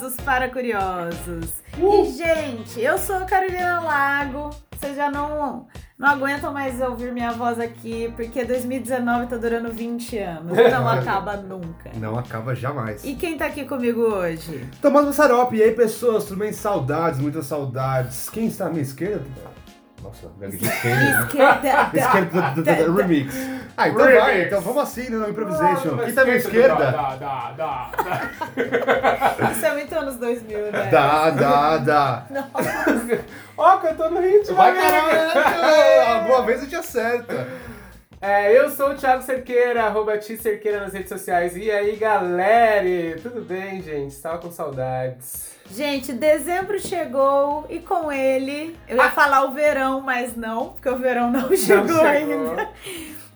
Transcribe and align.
curiosos 0.00 0.16
para 0.24 0.48
curiosos. 0.48 1.50
Uh! 1.78 2.04
E, 2.04 2.10
gente, 2.12 2.80
eu 2.80 2.96
sou 2.96 3.16
a 3.16 3.24
Carolina 3.24 3.80
Lago. 3.80 4.50
Vocês 4.72 4.96
já 4.96 5.10
não, 5.10 5.66
não 5.98 6.08
aguentam 6.08 6.52
mais 6.54 6.80
ouvir 6.80 7.12
minha 7.12 7.32
voz 7.32 7.60
aqui, 7.60 8.10
porque 8.16 8.42
2019 8.44 9.26
tá 9.26 9.36
durando 9.36 9.70
20 9.70 10.18
anos. 10.18 10.56
Não 10.72 10.88
acaba 10.88 11.36
nunca. 11.36 11.90
Não 11.96 12.18
acaba 12.18 12.54
jamais. 12.54 13.04
E 13.04 13.14
quem 13.14 13.36
tá 13.36 13.44
aqui 13.44 13.66
comigo 13.66 14.00
hoje? 14.00 14.66
Tomás 14.80 15.04
Massarope, 15.04 15.56
e 15.56 15.62
aí 15.62 15.72
pessoas, 15.72 16.24
tudo 16.24 16.38
bem? 16.38 16.50
Saudades, 16.50 17.20
muitas 17.20 17.44
saudades. 17.44 18.30
Quem 18.30 18.46
está 18.46 18.68
à 18.68 18.70
minha 18.70 18.82
esquerda? 18.82 19.26
Nossa, 20.02 20.28
gaguejei 20.38 20.68
né? 20.84 21.20
Esquerda. 21.26 21.90
Esquerda 21.94 22.92
remix. 23.02 23.34
Ah, 23.76 23.88
então 23.88 24.04
Remix. 24.06 24.20
vai, 24.24 24.42
então 24.42 24.60
vamos 24.60 24.82
assim, 24.82 25.10
né? 25.10 25.16
No 25.18 25.28
improvisation. 25.28 25.98
Quem 25.98 26.14
tá 26.14 26.24
minha 26.24 26.36
esquerda? 26.36 26.74
Dá, 26.92 27.16
dá, 27.16 27.52
dá. 27.56 27.90
Isso 29.52 29.66
é 29.66 29.72
muito 29.74 29.94
anos 29.98 30.16
2000, 30.16 30.58
né? 30.72 30.88
Dá, 30.90 31.30
dá, 31.30 31.76
dá. 31.78 32.24
Ó, 33.56 33.76
cantou 33.78 34.10
no 34.10 34.20
ritmo, 34.20 34.56
Vai 34.56 34.70
amigo. 34.70 34.86
caralho! 34.86 36.08
Alguma 36.20 36.42
vez 36.46 36.60
a 36.60 36.64
gente 36.64 36.76
acerta. 36.76 37.46
É, 38.22 38.54
eu 38.54 38.68
sou 38.68 38.90
o 38.90 38.94
Thiago 38.94 39.22
Cerqueira, 39.22 39.84
arroba 39.84 40.18
Ti 40.18 40.36
Cerqueira 40.36 40.80
nas 40.80 40.92
redes 40.92 41.08
sociais. 41.08 41.56
E 41.56 41.70
aí, 41.70 41.96
galera? 41.96 43.18
Tudo 43.22 43.40
bem, 43.40 43.80
gente? 43.80 44.10
Estava 44.10 44.36
com 44.36 44.50
saudades. 44.50 45.52
Gente, 45.70 46.12
dezembro 46.12 46.78
chegou 46.78 47.64
e 47.70 47.78
com 47.78 48.12
ele, 48.12 48.76
eu 48.86 48.98
ia 48.98 49.10
falar 49.10 49.44
o 49.44 49.52
verão, 49.52 50.02
mas 50.02 50.36
não, 50.36 50.70
porque 50.70 50.88
o 50.90 50.98
verão 50.98 51.30
não 51.30 51.48
chegou, 51.56 51.88
chegou. 51.88 52.04
ainda. 52.04 52.68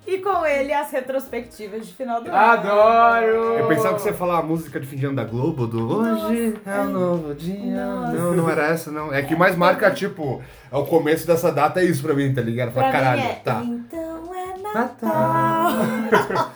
E 0.06 0.18
com 0.18 0.44
ele 0.44 0.70
as 0.70 0.91
retrospectivas 0.91 1.86
de 1.86 1.94
final 1.94 2.20
do 2.20 2.28
ano. 2.28 2.36
Adoro! 2.36 3.54
Eu 3.54 3.66
pensava 3.69 3.94
que 3.94 4.02
você 4.02 4.10
ia 4.10 4.14
falar 4.14 4.41
a 4.41 4.42
música 4.42 4.78
de 4.78 4.86
fim 4.86 4.96
de 4.96 5.06
ano 5.06 5.16
da 5.16 5.24
Globo, 5.24 5.66
do 5.66 5.96
Hoje 5.96 6.58
é 6.66 6.80
um 6.80 6.91
novo 6.91 7.34
dia. 7.34 7.86
Nossa. 7.86 8.12
Não, 8.12 8.34
não 8.34 8.50
era 8.50 8.66
essa, 8.66 8.91
não. 8.91 9.14
É 9.14 9.22
que 9.22 9.34
mais 9.34 9.56
marca, 9.56 9.91
tipo, 9.91 10.42
é 10.70 10.76
o 10.76 10.84
começo 10.84 11.26
dessa 11.26 11.50
data, 11.50 11.80
é 11.80 11.84
isso 11.84 12.02
pra 12.02 12.12
mim, 12.12 12.34
tá 12.34 12.42
ligado? 12.42 12.70
Pra 12.72 12.82
Fala, 12.82 12.92
caralho, 12.92 13.22
mim 13.22 13.28
é, 13.28 13.34
tá. 13.36 13.62
então 13.64 13.98
é 13.98 14.03
Natal. 14.75 15.70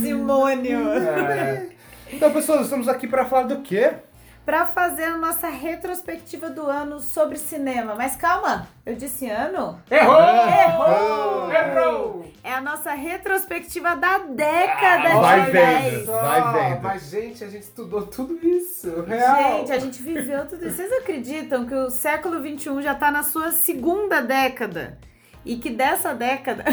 Simônio. 0.00 0.88
É. 0.90 1.66
Então, 2.10 2.32
pessoas, 2.32 2.62
estamos 2.62 2.88
aqui 2.88 3.06
pra 3.06 3.26
falar 3.26 3.42
do 3.42 3.60
quê? 3.60 3.92
Pra 4.46 4.64
fazer 4.64 5.04
a 5.04 5.16
nossa 5.18 5.48
retrospectiva 5.48 6.48
do 6.48 6.62
ano 6.66 7.00
sobre 7.00 7.36
cinema. 7.36 7.94
Mas 7.94 8.16
calma, 8.16 8.66
eu 8.86 8.94
disse 8.94 9.28
ano? 9.28 9.78
Errou! 9.90 10.18
Errou! 10.48 11.52
Errou! 11.52 12.32
É 12.42 12.54
a 12.54 12.60
nossa 12.62 12.92
retrospectiva 12.92 13.94
da 13.94 14.16
década 14.20 15.10
Ah, 15.10 15.20
vai 15.20 15.40
de 15.44 15.50
vendo. 15.50 15.80
10. 15.90 16.06
Só, 16.06 16.18
vai 16.22 16.52
vendo. 16.70 16.82
Mas, 16.82 17.10
gente, 17.10 17.44
a 17.44 17.48
gente 17.48 17.64
estudou 17.64 18.06
tudo 18.06 18.38
isso. 18.42 19.02
Real. 19.02 19.58
Gente, 19.58 19.72
a 19.72 19.78
gente 19.78 20.02
viveu 20.02 20.46
tudo 20.46 20.66
isso. 20.66 20.76
Vocês 20.78 20.92
acreditam 20.94 21.66
que 21.66 21.74
o 21.74 21.90
século 21.90 22.40
XXI 22.40 22.80
já 22.80 22.94
tá 22.94 23.10
na 23.10 23.22
sua 23.22 23.50
segunda 23.52 24.22
década? 24.22 24.96
E 25.44 25.56
que 25.56 25.68
dessa 25.68 26.14
década. 26.14 26.64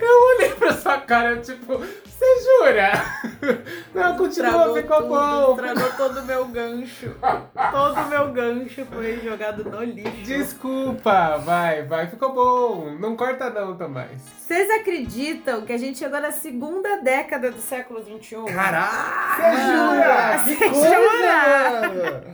Eu 0.00 0.36
olhei 0.36 0.50
pra 0.54 0.72
sua 0.74 0.91
cara, 1.06 1.36
tipo, 1.38 1.78
você 1.78 2.26
jura? 2.44 2.92
Não, 3.94 4.16
continua, 4.16 4.74
ficou 4.74 4.96
tudo, 5.02 5.08
bom. 5.08 5.50
Estragou 5.52 5.92
todo 5.96 6.20
o 6.20 6.24
meu 6.24 6.46
gancho. 6.46 7.14
Todo 7.70 8.00
o 8.00 8.08
meu 8.08 8.32
gancho 8.32 8.86
foi 8.86 9.20
jogado 9.20 9.64
no 9.64 9.82
lixo. 9.84 10.22
Desculpa, 10.24 11.38
vai, 11.38 11.82
vai, 11.84 12.06
ficou 12.08 12.32
bom. 12.32 12.96
Não 12.98 13.16
corta 13.16 13.50
não, 13.50 13.76
Tomás. 13.76 14.22
Vocês 14.38 14.68
acreditam 14.70 15.62
que 15.62 15.72
a 15.72 15.78
gente 15.78 15.98
chegou 15.98 16.20
na 16.20 16.32
segunda 16.32 16.96
década 16.98 17.50
do 17.50 17.60
século 17.60 18.02
XXI? 18.02 18.36
Caraca! 18.54 20.38
Você 20.38 20.56
jura? 20.56 20.72
Você 20.72 20.88
jura? 21.90 22.24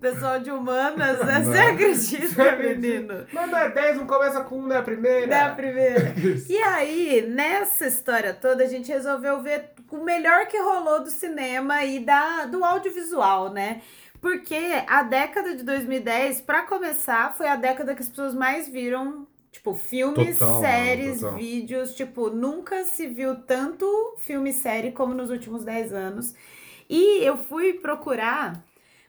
Pessoal 0.00 0.40
de 0.40 0.50
humanas, 0.50 1.18
né? 1.20 1.38
Não. 1.38 1.44
Você 1.44 1.58
acredita, 1.58 2.56
menino? 2.56 3.26
Mas 3.32 3.50
não 3.50 3.58
é 3.58 3.70
10, 3.70 3.96
não 3.98 4.06
começa 4.06 4.40
com 4.42 4.58
1 4.58 4.66
na 4.66 4.82
primeira? 4.82 5.26
Da 5.26 5.48
primeira. 5.50 6.12
E 6.48 6.56
aí, 6.56 7.26
nessa 7.28 7.86
história 7.86 8.34
toda, 8.34 8.64
a 8.64 8.66
gente 8.66 8.90
resolveu 8.90 9.42
ver 9.42 9.70
o 9.92 10.02
melhor 10.04 10.46
que 10.46 10.58
rolou 10.58 11.02
do 11.02 11.10
cinema 11.10 11.84
e 11.84 12.00
da, 12.00 12.46
do 12.46 12.64
audiovisual, 12.64 13.50
né? 13.52 13.82
Porque 14.20 14.56
a 14.86 15.02
década 15.02 15.54
de 15.54 15.62
2010, 15.64 16.40
pra 16.42 16.62
começar, 16.62 17.34
foi 17.34 17.48
a 17.48 17.56
década 17.56 17.94
que 17.94 18.02
as 18.02 18.08
pessoas 18.08 18.34
mais 18.34 18.68
viram, 18.68 19.26
tipo, 19.50 19.74
filmes, 19.74 20.38
Total, 20.38 20.60
séries, 20.60 21.20
total. 21.20 21.36
vídeos. 21.36 21.94
Tipo, 21.94 22.30
nunca 22.30 22.84
se 22.84 23.06
viu 23.06 23.34
tanto 23.36 23.86
filme 24.18 24.50
e 24.50 24.54
série 24.54 24.92
como 24.92 25.12
nos 25.12 25.28
últimos 25.30 25.64
10 25.64 25.92
anos. 25.92 26.34
E 26.88 27.22
eu 27.24 27.36
fui 27.36 27.74
procurar. 27.74 28.64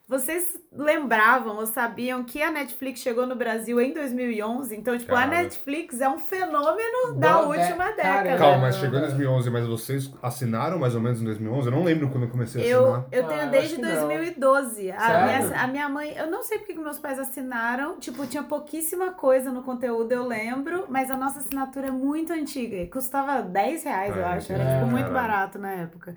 Vocês 0.06 0.60
lembravam 0.72 1.56
ou 1.56 1.66
sabiam 1.66 2.26
que 2.26 2.42
a 2.44 2.52
Netflix 2.52 3.00
chegou 3.00 3.26
no 3.26 3.36
Brasil 3.38 3.80
em 3.80 3.94
2011? 3.94 4.76
Então, 4.76 4.98
tipo, 4.98 5.16
a 5.16 5.20
Cara. 5.20 5.44
Netflix 5.44 6.02
é 6.02 6.10
um 6.10 6.20
fenômeno 6.20 7.14
da 7.16 7.34
Boa 7.38 7.48
última 7.58 7.86
dé- 7.92 7.94
década. 7.96 8.24
cara, 8.24 8.38
Calma, 8.38 8.58
mas 8.58 8.76
chegou 8.76 8.98
em 9.00 9.02
2011, 9.02 9.50
mas 9.50 9.66
vocês 9.66 10.12
assinaram 10.22 10.78
mais 10.78 10.94
ou 10.94 11.00
menos 11.00 11.22
em 11.22 11.24
2011? 11.26 11.68
Eu 11.68 11.72
não 11.72 11.84
lembro 11.84 12.10
quando 12.10 12.24
eu 12.26 12.30
comecei 12.30 12.62
a 12.62 12.66
assinar. 12.66 13.06
Eu, 13.12 13.20
eu 13.20 13.26
Ah, 13.26 13.30
tenho 13.30 13.42
eu 13.44 13.50
desde 13.50 13.68
acho 13.68 13.76
que 13.78 13.82
não. 13.82 14.08
2012. 14.08 14.92
A 14.92 14.96
minha, 15.26 15.62
a 15.64 15.68
minha 15.68 15.90
mãe, 15.90 16.14
eu 16.18 16.30
não 16.30 16.44
sei 16.44 16.58
porque 16.60 16.74
que 16.74 16.80
meus 16.80 17.00
pais 17.00 17.18
assinaram. 17.18 17.98
Tipo, 17.98 18.28
tinha 18.28 18.44
pouquíssima 18.44 19.12
coisa 19.12 19.52
no 19.54 19.64
conteúdo, 19.64 20.12
eu 20.12 20.28
lembro. 20.28 20.86
Mas 20.90 21.10
a 21.10 21.16
nossa 21.16 21.40
assinatura 21.40 21.88
é 21.88 21.92
muito 21.92 22.34
antiga. 22.34 22.76
e 22.76 22.88
Custava 22.88 23.42
10 23.42 23.84
reais, 23.86 24.16
eu 24.18 24.26
Ah, 24.26 24.34
acho. 24.34 24.52
Era 24.52 24.64
é, 24.64 24.76
tipo, 24.76 24.86
muito 24.92 25.08
caralho. 25.08 25.28
barato 25.30 25.58
na 25.60 25.72
época. 25.72 26.14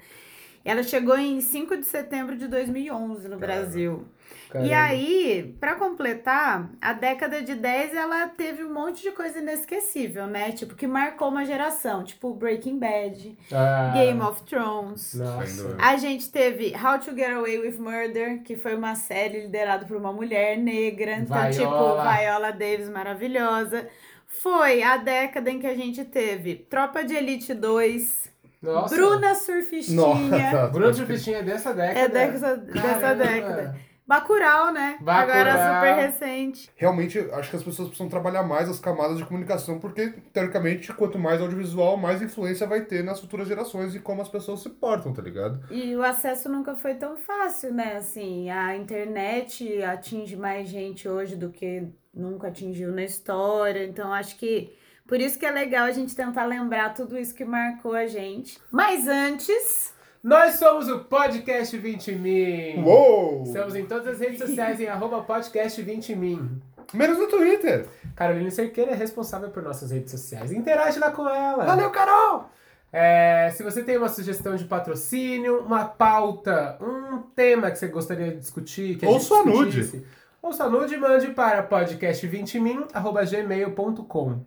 Ela 0.66 0.82
chegou 0.82 1.16
em 1.16 1.40
5 1.40 1.76
de 1.76 1.86
setembro 1.86 2.36
de 2.36 2.48
2011 2.48 3.28
no 3.28 3.38
Caramba. 3.38 3.46
Brasil. 3.46 4.04
E 4.48 4.52
Caramba. 4.52 4.76
aí, 4.76 5.56
pra 5.60 5.74
completar, 5.74 6.70
a 6.80 6.92
década 6.92 7.42
de 7.42 7.54
10 7.54 7.94
ela 7.94 8.26
teve 8.28 8.64
um 8.64 8.72
monte 8.72 9.02
de 9.02 9.10
coisa 9.12 9.38
inesquecível, 9.38 10.26
né? 10.26 10.52
Tipo, 10.52 10.74
que 10.74 10.86
marcou 10.86 11.28
uma 11.28 11.44
geração. 11.44 12.02
Tipo, 12.04 12.32
Breaking 12.34 12.78
Bad, 12.78 13.36
Ah, 13.52 13.92
Game 13.94 14.20
of 14.20 14.42
Thrones. 14.44 15.14
Nossa. 15.14 15.76
A 15.78 15.96
gente 15.96 16.30
teve 16.30 16.72
How 16.74 16.98
to 16.98 17.14
Get 17.14 17.30
Away 17.30 17.58
with 17.58 17.78
Murder, 17.78 18.42
que 18.42 18.56
foi 18.56 18.74
uma 18.74 18.94
série 18.94 19.42
liderada 19.42 19.84
por 19.84 19.96
uma 19.96 20.12
mulher 20.12 20.56
negra. 20.58 21.16
Então, 21.16 21.36
Viola. 21.36 21.50
tipo, 21.52 22.18
Viola 22.18 22.50
Davis, 22.52 22.88
maravilhosa. 22.88 23.88
Foi 24.26 24.82
a 24.82 24.96
década 24.96 25.50
em 25.50 25.58
que 25.58 25.66
a 25.66 25.74
gente 25.74 26.04
teve 26.04 26.56
Tropa 26.56 27.02
de 27.04 27.14
Elite 27.14 27.54
2, 27.54 28.30
Nossa. 28.62 28.94
Bruna 28.94 29.34
Surfistinha. 29.34 30.00
Nossa, 30.00 30.66
Bruno 30.68 30.94
Surfistinha 30.94 31.38
é 31.38 31.42
dessa 31.42 31.72
década. 31.74 32.00
É 32.00 32.08
dessa, 32.08 32.56
dessa 32.56 33.14
década. 33.14 33.76
Bacurau, 34.06 34.72
né? 34.72 34.98
Bacurau. 35.00 35.36
Agora 35.40 35.52
super 35.52 35.94
recente. 35.96 36.70
Realmente, 36.76 37.18
acho 37.18 37.50
que 37.50 37.56
as 37.56 37.62
pessoas 37.62 37.88
precisam 37.88 38.08
trabalhar 38.08 38.44
mais 38.44 38.68
as 38.68 38.78
camadas 38.78 39.18
de 39.18 39.24
comunicação, 39.24 39.80
porque, 39.80 40.14
teoricamente, 40.32 40.92
quanto 40.92 41.18
mais 41.18 41.40
audiovisual, 41.40 41.96
mais 41.96 42.22
influência 42.22 42.68
vai 42.68 42.82
ter 42.82 43.02
nas 43.02 43.18
futuras 43.18 43.48
gerações 43.48 43.96
e 43.96 43.98
como 43.98 44.22
as 44.22 44.28
pessoas 44.28 44.62
se 44.62 44.70
portam, 44.70 45.12
tá 45.12 45.20
ligado? 45.20 45.60
E 45.72 45.96
o 45.96 46.04
acesso 46.04 46.48
nunca 46.48 46.76
foi 46.76 46.94
tão 46.94 47.16
fácil, 47.16 47.74
né? 47.74 47.96
Assim, 47.96 48.48
a 48.48 48.76
internet 48.76 49.82
atinge 49.82 50.36
mais 50.36 50.68
gente 50.68 51.08
hoje 51.08 51.34
do 51.34 51.50
que 51.50 51.88
nunca 52.14 52.46
atingiu 52.46 52.92
na 52.92 53.02
história. 53.02 53.84
Então, 53.84 54.12
acho 54.12 54.36
que 54.38 54.72
por 55.06 55.20
isso 55.20 55.38
que 55.38 55.46
é 55.46 55.50
legal 55.50 55.84
a 55.86 55.92
gente 55.92 56.14
tentar 56.14 56.44
lembrar 56.44 56.92
tudo 56.94 57.18
isso 57.18 57.34
que 57.34 57.44
marcou 57.44 57.94
a 57.94 58.06
gente. 58.06 58.58
Mas 58.70 59.06
antes, 59.08 59.94
Nós 60.22 60.54
somos 60.54 60.88
o 60.88 61.00
Podcast 61.04 61.76
20 61.76 62.12
Min. 62.12 62.82
Uou! 62.82 63.44
Estamos 63.44 63.74
em 63.76 63.86
todas 63.86 64.08
as 64.08 64.20
redes 64.20 64.38
sociais 64.40 64.80
em 64.80 64.88
arroba 64.88 65.22
podcast 65.22 65.80
20 65.80 66.16
Min. 66.16 66.60
Menos 66.92 67.18
no 67.18 67.28
Twitter. 67.28 67.86
Carolina 68.14 68.50
Cerqueira 68.50 68.92
é 68.92 68.94
responsável 68.94 69.50
por 69.50 69.62
nossas 69.62 69.90
redes 69.90 70.10
sociais. 70.10 70.52
Interage 70.52 70.98
lá 70.98 71.10
com 71.10 71.28
ela. 71.28 71.64
Valeu, 71.64 71.90
Carol! 71.90 72.50
É, 72.92 73.50
se 73.54 73.62
você 73.62 73.82
tem 73.82 73.98
uma 73.98 74.08
sugestão 74.08 74.56
de 74.56 74.64
patrocínio, 74.64 75.60
uma 75.60 75.84
pauta, 75.84 76.78
um 76.80 77.20
tema 77.34 77.70
que 77.70 77.78
você 77.78 77.88
gostaria 77.88 78.30
de 78.30 78.38
discutir, 78.38 78.96
que 78.96 79.04
a 79.04 79.08
Ou 79.08 79.14
gente 79.18 79.26
sua 79.26 79.44
nude. 79.44 79.80
discutisse, 79.80 80.06
ou 80.40 80.52
sua 80.52 80.68
nude, 80.68 80.96
mande 80.96 81.28
para 81.28 81.66
podcast20min.gmail.com. 81.68 84.40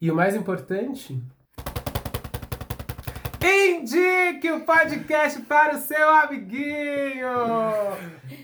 E 0.00 0.10
o 0.10 0.14
mais 0.14 0.34
importante, 0.34 1.22
indique 3.42 4.50
o 4.50 4.64
podcast 4.64 5.40
para 5.42 5.76
o 5.76 5.78
seu 5.78 6.08
amiguinho! 6.08 7.28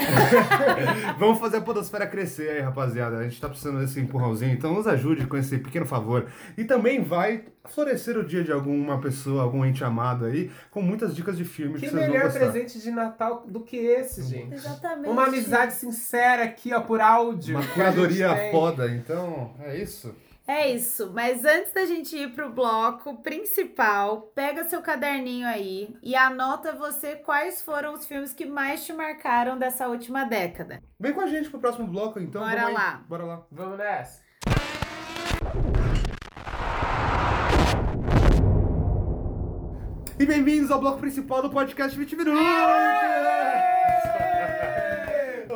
Vamos 1.18 1.38
fazer 1.38 1.58
a 1.58 1.60
podosfera 1.60 2.06
crescer 2.06 2.50
aí, 2.50 2.60
rapaziada. 2.60 3.18
A 3.18 3.22
gente 3.24 3.40
tá 3.40 3.48
precisando 3.48 3.78
desse 3.80 4.00
empurrãozinho, 4.00 4.52
então 4.52 4.74
nos 4.74 4.86
ajude 4.86 5.26
com 5.26 5.36
esse 5.36 5.58
pequeno 5.58 5.86
favor. 5.86 6.26
E 6.56 6.64
também 6.64 7.02
vai 7.02 7.44
florescer 7.68 8.16
o 8.16 8.24
dia 8.24 8.42
de 8.42 8.50
alguma 8.52 9.00
pessoa, 9.00 9.42
algum 9.42 9.64
ente 9.64 9.84
amado 9.84 10.24
aí, 10.24 10.50
com 10.70 10.82
muitas 10.82 11.14
dicas 11.14 11.36
de 11.36 11.44
filme 11.44 11.74
que, 11.74 11.80
Que 11.80 11.90
vocês 11.90 12.02
vão 12.02 12.10
melhor 12.12 12.24
gostar. 12.24 12.38
presente 12.40 12.80
de 12.80 12.90
Natal 12.90 13.44
do 13.46 13.60
que 13.60 13.76
esse, 13.76 14.22
gente? 14.22 14.54
exatamente. 14.54 15.08
Uma 15.08 15.26
amizade 15.26 15.74
sincera 15.74 16.44
aqui, 16.44 16.72
ó, 16.72 16.80
por 16.80 17.00
áudio. 17.00 17.56
Uma 17.56 17.66
que 17.66 17.74
curadoria 17.74 18.50
foda, 18.50 18.88
então 18.88 19.54
é 19.60 19.76
isso. 19.76 20.14
É 20.50 20.72
isso, 20.72 21.12
mas 21.14 21.44
antes 21.44 21.72
da 21.72 21.86
gente 21.86 22.16
ir 22.16 22.34
pro 22.34 22.50
bloco 22.50 23.22
principal, 23.22 24.32
pega 24.34 24.68
seu 24.68 24.82
caderninho 24.82 25.46
aí 25.46 25.94
e 26.02 26.16
anota 26.16 26.72
você 26.72 27.14
quais 27.14 27.62
foram 27.62 27.94
os 27.94 28.04
filmes 28.04 28.32
que 28.32 28.44
mais 28.44 28.84
te 28.84 28.92
marcaram 28.92 29.56
dessa 29.56 29.86
última 29.86 30.24
década. 30.24 30.82
Vem 30.98 31.12
com 31.12 31.20
a 31.20 31.28
gente 31.28 31.48
pro 31.48 31.60
próximo 31.60 31.86
bloco, 31.86 32.18
então. 32.18 32.42
Bora 32.42 32.62
Vamos 32.62 32.68
aí. 32.68 32.74
lá. 32.74 33.04
Bora 33.08 33.24
lá. 33.24 33.46
Vamos 33.48 33.78
nessa. 33.78 34.20
E 40.18 40.26
bem-vindos 40.26 40.72
ao 40.72 40.80
bloco 40.80 40.98
principal 40.98 41.42
do 41.42 41.50
podcast 41.50 41.96
20 41.96 42.16
Minutos! 42.16 42.40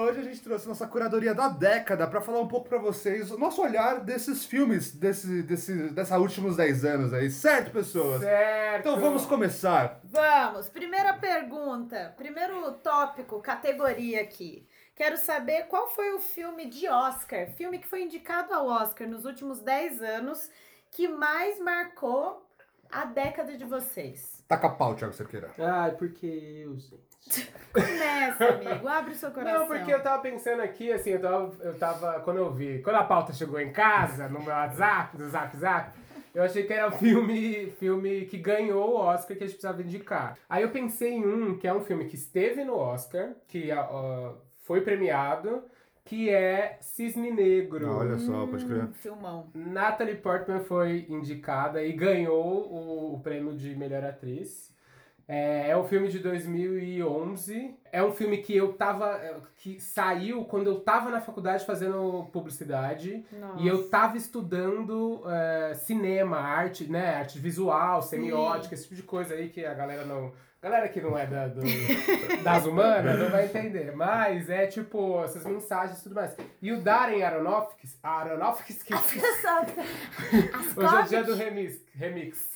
Hoje 0.05 0.21
a 0.21 0.23
gente 0.23 0.43
trouxe 0.43 0.69
nossa 0.69 0.87
curadoria 0.87 1.35
da 1.35 1.49
década 1.49 2.07
para 2.07 2.21
falar 2.21 2.39
um 2.39 2.47
pouco 2.47 2.69
para 2.69 2.77
vocês 2.77 3.31
o 3.31 3.39
nosso 3.39 3.63
olhar 3.63 4.01
desses 4.01 4.45
filmes 4.45 4.95
desse, 4.95 5.43
desse, 5.43 5.73
dessa 5.93 6.19
últimos 6.19 6.57
10 6.57 6.85
anos 6.85 7.15
aí, 7.15 7.31
certo, 7.31 7.71
pessoas? 7.71 8.21
Certo. 8.21 8.81
Então 8.81 9.01
vamos 9.01 9.25
começar. 9.25 10.01
Vamos, 10.05 10.69
primeira 10.69 11.15
pergunta, 11.15 12.13
primeiro 12.19 12.71
tópico, 12.73 13.41
categoria 13.41 14.21
aqui. 14.21 14.69
Quero 14.95 15.17
saber 15.17 15.69
qual 15.69 15.89
foi 15.89 16.13
o 16.13 16.21
filme 16.21 16.69
de 16.69 16.87
Oscar, 16.87 17.49
filme 17.53 17.79
que 17.79 17.89
foi 17.89 18.03
indicado 18.03 18.53
ao 18.53 18.67
Oscar 18.67 19.09
nos 19.09 19.25
últimos 19.25 19.61
10 19.61 20.03
anos, 20.03 20.51
que 20.91 21.09
mais 21.09 21.59
marcou 21.59 22.47
a 22.93 23.07
década 23.07 23.57
de 23.57 23.65
vocês. 23.65 24.45
Taca 24.47 24.69
pau, 24.69 24.95
Thiago 24.95 25.15
Cerqueira. 25.15 25.51
Ai, 25.59 25.93
porque 25.93 26.27
eu, 26.27 26.77
gente. 26.77 27.14
Começa, 27.73 28.45
amigo, 28.51 28.87
abre 28.87 29.13
o 29.13 29.15
seu 29.17 29.31
coração. 29.33 29.61
Não, 29.61 29.67
porque 29.67 29.93
eu 29.93 30.01
tava 30.01 30.23
pensando 30.23 30.63
aqui, 30.63 30.93
assim, 30.93 31.11
eu 31.11 31.21
tava, 31.21 31.57
eu 31.61 31.79
tava. 31.79 32.21
Quando 32.21 32.37
eu 32.37 32.53
vi. 32.53 32.81
Quando 32.83 32.97
a 32.97 33.05
pauta 33.05 33.33
chegou 33.33 33.59
em 33.59 33.73
casa, 33.73 34.29
no 34.29 34.41
meu 34.41 34.53
WhatsApp, 34.53 35.19
no 35.19 35.29
Zap 35.29 35.57
Zap, 35.57 35.99
eu 36.35 36.43
achei 36.43 36.65
que 36.65 36.73
era 36.73 36.89
um 36.89 36.93
filme, 36.93 37.71
filme 37.79 38.27
que 38.27 38.39
ganhou 38.39 38.91
o 38.91 38.97
Oscar 38.97 39.37
que 39.37 39.45
a 39.45 39.47
gente 39.47 39.57
precisava 39.57 39.83
indicar. 39.83 40.37
Aí 40.49 40.63
eu 40.63 40.71
pensei 40.71 41.15
em 41.15 41.25
um, 41.25 41.59
que 41.59 41.67
é 41.67 41.73
um 41.75 41.81
filme 41.81 42.05
que 42.07 42.17
esteve 42.17 42.65
no 42.65 42.77
Oscar, 42.77 43.35
que 43.49 43.73
ó, 43.73 44.35
foi 44.63 44.81
premiado, 44.81 45.65
que 46.05 46.29
é 46.31 46.77
Cisne 46.81 47.31
Negro. 47.31 47.87
Ah, 47.87 47.97
olha 47.99 48.19
só, 48.19 48.47
pode 48.47 48.67
crer. 48.67 48.85
Hum, 48.85 48.93
filmão. 48.93 49.51
Natalie 49.55 50.17
Portman 50.17 50.61
foi 50.61 51.07
indicada 51.09 51.83
e 51.83 51.93
ganhou 51.93 52.69
o, 52.71 53.15
o 53.15 53.21
prêmio 53.21 53.57
de 53.57 53.75
melhor 53.75 54.05
atriz. 54.05 54.74
É, 55.27 55.71
é 55.71 55.77
um 55.77 55.85
filme 55.85 56.09
de 56.09 56.19
2011. 56.19 57.75
É 57.91 58.03
um 58.03 58.13
filme 58.13 58.39
que 58.39 58.55
eu 58.55 58.75
tava. 58.75 59.17
é, 59.17 59.37
que 59.57 59.81
saiu 59.81 60.45
quando 60.45 60.67
eu 60.69 60.81
tava 60.81 61.11
na 61.11 61.21
faculdade 61.21 61.65
fazendo 61.65 62.29
publicidade. 62.33 63.25
Nossa. 63.33 63.63
E 63.63 63.67
eu 63.67 63.89
tava 63.89 64.17
estudando 64.17 65.23
é, 65.27 65.75
cinema, 65.75 66.39
arte, 66.39 66.85
né? 66.85 67.17
Arte 67.17 67.39
visual, 67.39 68.03
semiótica, 68.03 68.75
esse 68.75 68.85
tipo 68.85 68.95
de 68.95 69.03
coisa 69.03 69.35
aí 69.35 69.49
que 69.49 69.65
a 69.65 69.75
galera 69.75 70.05
não. 70.05 70.33
Galera 70.65 70.89
que 70.89 70.99
não 70.99 71.19
é 71.19 71.27
da, 71.27 71.47
do- 71.47 71.61
das 72.43 72.65
humanas 72.65 73.19
não 73.19 73.29
vai 73.29 73.45
entender. 73.45 73.95
Mas 73.95 74.49
é 74.49 74.67
tipo 74.67 75.23
essas 75.23 75.45
mensagens 75.45 76.01
e 76.01 76.05
tudo 76.05 76.15
mais. 76.15 76.35
E 76.63 76.73
o 76.73 76.81
Darren 76.81 77.23
Aronofsky. 77.23 77.87
Aronofsky. 78.03 78.95
Hoje 78.95 80.97
é 80.97 81.01
o 81.01 81.03
dia 81.07 81.23
do 81.23 81.35
remix. 81.35 81.83
remix. 81.95 82.49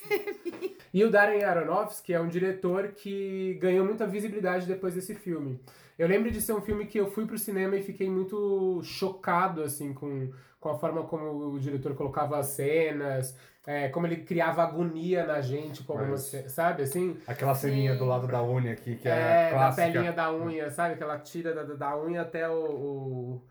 e 0.94 1.04
o 1.04 1.10
Darren 1.10 1.44
Aronofsky 1.44 2.14
é 2.14 2.20
um 2.20 2.28
diretor 2.28 2.88
que 2.96 3.58
ganhou 3.60 3.84
muita 3.84 4.06
visibilidade 4.06 4.64
depois 4.64 4.94
desse 4.94 5.14
filme. 5.14 5.60
Eu 5.98 6.08
lembro 6.08 6.30
de 6.30 6.40
ser 6.40 6.54
um 6.54 6.62
filme 6.62 6.86
que 6.86 6.98
eu 6.98 7.10
fui 7.10 7.26
pro 7.26 7.36
cinema 7.36 7.76
e 7.76 7.82
fiquei 7.82 8.08
muito 8.08 8.80
chocado, 8.84 9.62
assim, 9.62 9.92
com, 9.92 10.32
com 10.60 10.70
a 10.70 10.78
forma 10.78 11.04
como 11.04 11.52
o 11.54 11.58
diretor 11.60 11.94
colocava 11.94 12.38
as 12.38 12.46
cenas, 12.46 13.36
é, 13.66 13.88
como 13.90 14.06
ele 14.06 14.18
criava 14.24 14.62
agonia 14.62 15.24
na 15.26 15.40
gente, 15.40 15.84
como 15.84 16.00
Mas- 16.00 16.22
você, 16.22 16.48
sabe, 16.48 16.82
assim? 16.82 17.16
Aquela 17.26 17.54
ceninha 17.54 17.94
do 17.94 18.04
lado 18.04 18.26
da 18.26 18.42
unha 18.42 18.72
aqui, 18.72 18.96
que 18.96 19.08
é, 19.08 19.12
É, 19.12 19.44
da 19.50 19.56
clássica. 19.56 19.86
pelinha 19.92 20.12
da 20.12 20.32
unha, 20.32 20.70
sabe? 20.70 20.96
Que 20.96 21.02
ela 21.02 21.18
tira 21.18 21.54
da, 21.54 21.62
da 21.74 21.96
unha 21.98 22.22
até 22.22 22.48
o, 22.48 22.54
o, 22.54 23.42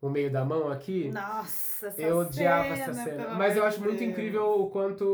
o 0.00 0.08
meio 0.08 0.30
da 0.30 0.44
mão 0.44 0.70
aqui. 0.70 1.10
Nossa, 1.12 1.88
essa 1.88 2.00
Eu 2.00 2.18
odiava 2.18 2.62
cena, 2.64 2.74
essa 2.76 2.94
cena. 2.94 3.28
Mas 3.34 3.56
eu 3.56 3.64
acho 3.64 3.80
muito 3.82 4.02
incrível 4.04 4.60
o 4.62 4.70
quanto 4.70 5.04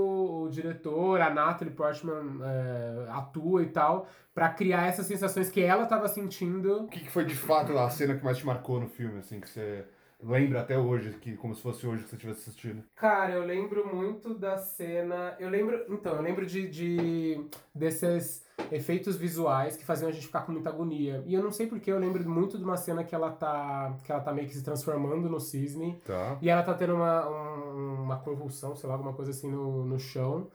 o 0.45 0.49
diretor, 0.51 1.21
a 1.23 1.31
Natalie 1.31 1.73
Portman, 1.75 2.41
é, 2.45 3.11
atua 3.11 3.63
e 3.63 3.67
tal, 3.71 4.07
pra 4.35 4.49
criar 4.51 4.87
essas 4.87 5.07
sensações 5.07 5.51
que 5.51 5.63
ela 5.63 5.87
tava 5.87 6.07
sentindo. 6.09 6.85
O 6.85 6.89
que, 6.89 7.01
que 7.01 7.11
foi 7.11 7.25
de 7.25 7.35
fato 7.35 7.77
a 7.79 7.89
cena 7.91 8.15
que 8.15 8.25
mais 8.25 8.37
te 8.39 8.47
marcou 8.47 8.79
no 8.79 8.87
filme, 8.87 9.19
assim, 9.21 9.41
que 9.41 9.49
você 9.49 9.85
lembra 10.23 10.61
até 10.61 10.79
hoje, 10.79 11.11
que, 11.21 11.37
como 11.37 11.55
se 11.55 11.63
fosse 11.63 11.87
hoje 11.87 12.05
que 12.05 12.11
você 12.11 12.17
tivesse 12.17 12.41
assistido? 12.41 12.83
Cara, 12.97 13.33
eu 13.35 13.45
lembro 13.45 13.95
muito 13.95 14.35
da 14.35 14.57
cena. 14.59 15.37
Eu 15.39 15.49
lembro. 15.49 15.85
Então, 15.89 16.15
eu 16.17 16.23
lembro 16.23 16.47
de, 16.47 16.69
de 16.69 17.45
desses 17.75 18.45
efeitos 18.71 19.17
visuais 19.17 19.77
que 19.77 19.85
faziam 19.85 20.09
a 20.09 20.13
gente 20.13 20.27
ficar 20.27 20.43
com 20.43 20.53
muita 20.53 20.69
agonia. 20.71 21.23
E 21.27 21.35
eu 21.35 21.43
não 21.43 21.51
sei 21.53 21.67
porque 21.67 21.91
eu 21.91 21.99
lembro 21.99 22.29
muito 22.29 22.57
de 22.59 22.65
uma 22.65 22.77
cena 22.77 23.03
que 23.05 23.15
ela 23.15 23.31
tá. 23.31 23.97
que 24.05 24.13
ela 24.13 24.21
tá 24.21 24.33
meio 24.33 24.47
que 24.49 24.55
se 24.55 24.63
transformando 24.63 25.29
no 25.29 25.41
cisne. 25.41 26.01
Tá. 26.05 26.39
E 26.41 26.49
ela 26.49 26.63
tá 26.63 26.75
tendo 26.75 26.95
uma, 26.95 27.29
um- 27.29 28.03
uma 28.03 28.19
convulsão, 28.19 28.75
sei 28.77 28.89
lá, 28.89 28.95
alguma 28.95 29.13
coisa 29.13 29.31
assim 29.31 29.51
no, 29.51 29.85
no 29.85 29.99
chão. 29.99 30.49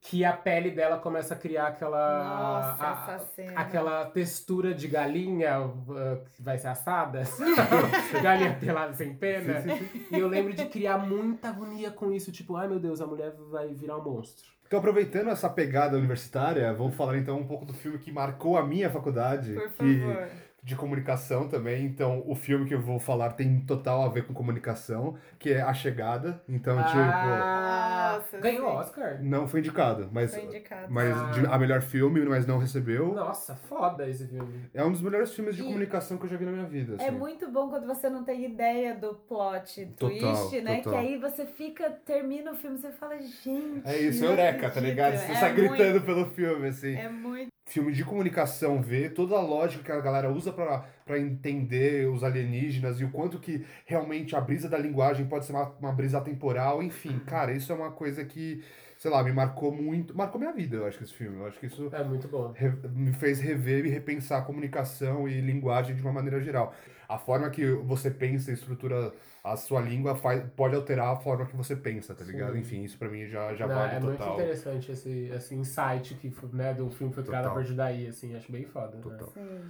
Que 0.00 0.24
a 0.24 0.32
pele 0.32 0.70
dela 0.70 0.98
começa 0.98 1.34
a 1.34 1.36
criar 1.36 1.66
aquela. 1.68 2.24
Nossa, 2.24 2.84
a- 2.84 3.14
essa 3.14 3.26
cena. 3.34 3.60
Aquela 3.60 4.04
textura 4.06 4.72
de 4.72 4.86
galinha 4.88 5.60
uh, 5.60 6.24
que 6.30 6.42
vai 6.42 6.56
ser 6.56 6.68
assada. 6.68 7.24
galinha 8.22 8.56
pelada 8.58 8.94
sem 8.94 9.14
pena. 9.14 9.62
E 10.10 10.18
eu 10.18 10.28
lembro 10.28 10.54
de 10.54 10.64
criar 10.66 10.98
muita 10.98 11.48
agonia 11.48 11.90
com 11.90 12.12
isso. 12.12 12.30
Tipo, 12.32 12.56
ai 12.56 12.68
meu 12.68 12.78
Deus, 12.78 13.00
a 13.00 13.06
mulher 13.06 13.32
vai 13.50 13.68
virar 13.74 13.96
um 13.98 14.02
monstro. 14.04 14.46
Então, 14.66 14.78
aproveitando 14.78 15.30
essa 15.30 15.48
pegada 15.48 15.96
universitária, 15.96 16.72
vou 16.74 16.90
falar 16.90 17.16
então 17.16 17.38
um 17.38 17.46
pouco 17.46 17.64
do 17.64 17.72
filme 17.72 17.98
que 17.98 18.12
marcou 18.12 18.56
a 18.56 18.62
minha 18.64 18.90
faculdade. 18.90 19.54
Por 19.54 19.70
que- 19.72 20.00
favor. 20.00 20.28
De 20.62 20.74
comunicação 20.76 21.48
também. 21.48 21.84
Então, 21.86 22.22
o 22.26 22.34
filme 22.34 22.66
que 22.66 22.74
eu 22.74 22.80
vou 22.80 22.98
falar 22.98 23.30
tem 23.32 23.60
total 23.60 24.02
a 24.02 24.08
ver 24.08 24.26
com 24.26 24.34
comunicação, 24.34 25.16
que 25.38 25.50
é 25.52 25.62
A 25.62 25.72
Chegada. 25.72 26.42
Então, 26.48 26.76
Ah, 26.78 28.14
Nossa, 28.18 28.38
ganhou 28.38 28.70
sim. 28.70 28.76
Oscar? 28.78 29.12
tipo, 29.12 29.24
não 29.24 29.46
foi 29.48 29.60
indicado, 29.60 30.08
mas, 30.12 30.34
Foi 30.34 30.44
indicado. 30.44 30.86
mas 30.92 31.16
Ah. 31.16 31.30
de- 31.30 31.46
a 31.46 31.58
melhor 31.58 31.80
filme, 31.80 32.20
mas 32.26 32.46
não 32.46 32.58
recebeu. 32.58 33.14
Nossa, 33.14 33.54
foda 33.54 34.08
esse 34.08 34.26
filme. 34.26 34.68
É 34.74 34.84
um 34.84 34.90
dos 34.92 35.00
melhores 35.00 35.32
filmes 35.34 35.56
de 35.56 35.62
E- 35.62 35.64
comunicação 35.64 36.18
que 36.18 36.24
eu 36.24 36.28
já 36.28 36.36
vi 36.36 36.44
na 36.44 36.52
minha 36.52 36.66
vida. 36.66 36.96
É 37.00 37.08
assim. 37.08 37.16
muito 37.16 37.50
bom 37.50 37.68
quando 37.68 37.86
você 37.86 38.08
não 38.10 38.24
tem 38.24 38.44
ideia 38.44 38.94
do 38.94 39.14
plot 39.14 39.86
twist, 39.96 40.20
Total, 40.20 40.62
né? 40.62 40.76
total. 40.80 40.92
Que 40.92 40.98
aí 41.08 41.18
você 41.18 41.46
fica, 41.46 41.90
termina 42.04 42.52
o 42.52 42.54
filme, 42.54 42.78
você 42.78 42.90
fala, 42.92 43.16
gente. 43.18 43.82
É 43.84 43.96
isso, 43.98 44.22
não 44.24 44.30
Eureka, 44.30 44.60
tá 44.60 44.66
acredito. 44.68 44.88
ligado? 44.90 45.16
Você 45.16 45.44
É 45.44 45.52
gritando 45.52 45.90
muito- 45.90 46.04
pelo 46.06 46.26
filme, 46.26 46.68
assim. 46.68 46.94
É 46.96 47.08
muito. 47.08 47.48
Filme 47.68 47.92
de 47.92 48.04
comunicação 48.04 48.82
vê 48.82 49.08
toda 49.10 49.36
a 49.36 49.40
lógica 49.40 49.84
que 49.84 49.92
a 49.92 50.00
galera 50.00 50.30
usa 50.30 50.52
pra 50.52 50.86
pra 51.04 51.18
entender 51.18 52.06
os 52.10 52.22
alienígenas 52.22 53.00
e 53.00 53.04
o 53.04 53.10
quanto 53.10 53.38
que 53.38 53.64
realmente 53.86 54.36
a 54.36 54.40
brisa 54.42 54.68
da 54.68 54.76
linguagem 54.76 55.26
pode 55.26 55.46
ser 55.46 55.52
uma, 55.52 55.70
uma 55.80 55.90
brisa 55.92 56.20
temporal, 56.20 56.82
enfim, 56.82 57.18
cara, 57.20 57.50
isso 57.52 57.72
é 57.72 57.74
uma 57.74 57.90
coisa 57.92 58.22
que, 58.26 58.62
sei 58.98 59.10
lá, 59.10 59.22
me 59.24 59.32
marcou 59.32 59.72
muito, 59.72 60.14
marcou 60.14 60.38
minha 60.38 60.52
vida, 60.52 60.76
eu 60.76 60.86
acho 60.86 60.98
que 60.98 61.04
esse 61.04 61.14
filme, 61.14 61.38
eu 61.38 61.46
acho 61.46 61.58
que 61.58 61.64
isso 61.66 61.88
É 61.94 62.04
muito 62.04 62.28
bom. 62.28 62.52
re- 62.52 62.76
me 62.94 63.12
fez 63.14 63.40
rever 63.40 63.86
e 63.86 63.88
repensar 63.88 64.40
a 64.40 64.42
comunicação 64.42 65.26
e 65.26 65.40
linguagem 65.40 65.96
de 65.96 66.02
uma 66.02 66.12
maneira 66.12 66.40
geral. 66.42 66.74
A 67.08 67.18
forma 67.18 67.48
que 67.48 67.64
você 67.70 68.10
pensa 68.10 68.50
e 68.50 68.54
estrutura 68.54 69.12
a 69.52 69.56
sua 69.56 69.80
língua 69.80 70.14
faz, 70.16 70.42
pode 70.56 70.74
alterar 70.76 71.08
a 71.14 71.16
forma 71.16 71.46
que 71.46 71.56
você 71.56 71.74
pensa, 71.76 72.14
tá 72.14 72.24
ligado? 72.24 72.52
Sim. 72.54 72.60
Enfim, 72.60 72.82
isso 72.82 72.98
pra 72.98 73.08
mim 73.08 73.26
já, 73.26 73.54
já 73.54 73.66
Não, 73.66 73.74
vale 73.74 73.94
é 73.96 74.00
muito 74.00 74.18
total. 74.18 74.34
interessante 74.34 74.92
esse, 74.92 75.26
esse 75.28 75.54
insight 75.54 76.14
que 76.14 76.32
né, 76.52 76.74
do 76.74 76.90
filme 76.90 77.12
foi 77.12 77.22
criado 77.24 77.46
a 77.46 77.48
Total. 77.48 77.56
partir 77.62 77.74
daí, 77.76 78.06
assim, 78.06 78.34
acho 78.36 78.50
bem 78.52 78.64
foda. 78.64 78.96
né? 78.96 79.02
Total. 79.02 79.28
Sim. 79.28 79.60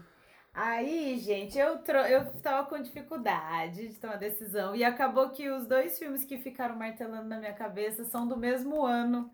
Aí, 0.55 1.19
gente, 1.19 1.57
eu, 1.59 1.79
tro... 1.79 1.99
eu 1.99 2.25
tava 2.43 2.69
com 2.69 2.81
dificuldade 2.83 3.89
de 3.89 3.95
tomar 4.01 4.17
decisão. 4.17 4.75
E 4.75 4.83
acabou 4.83 5.31
que 5.31 5.49
os 5.49 5.67
dois 5.67 5.99
filmes 5.99 6.25
que 6.25 6.39
ficaram 6.39 6.75
martelando 6.77 7.29
na 7.29 7.39
minha 7.39 7.53
cabeça 7.53 8.05
são 8.05 8.27
do 8.27 8.37
mesmo 8.37 8.85
ano, 8.85 9.31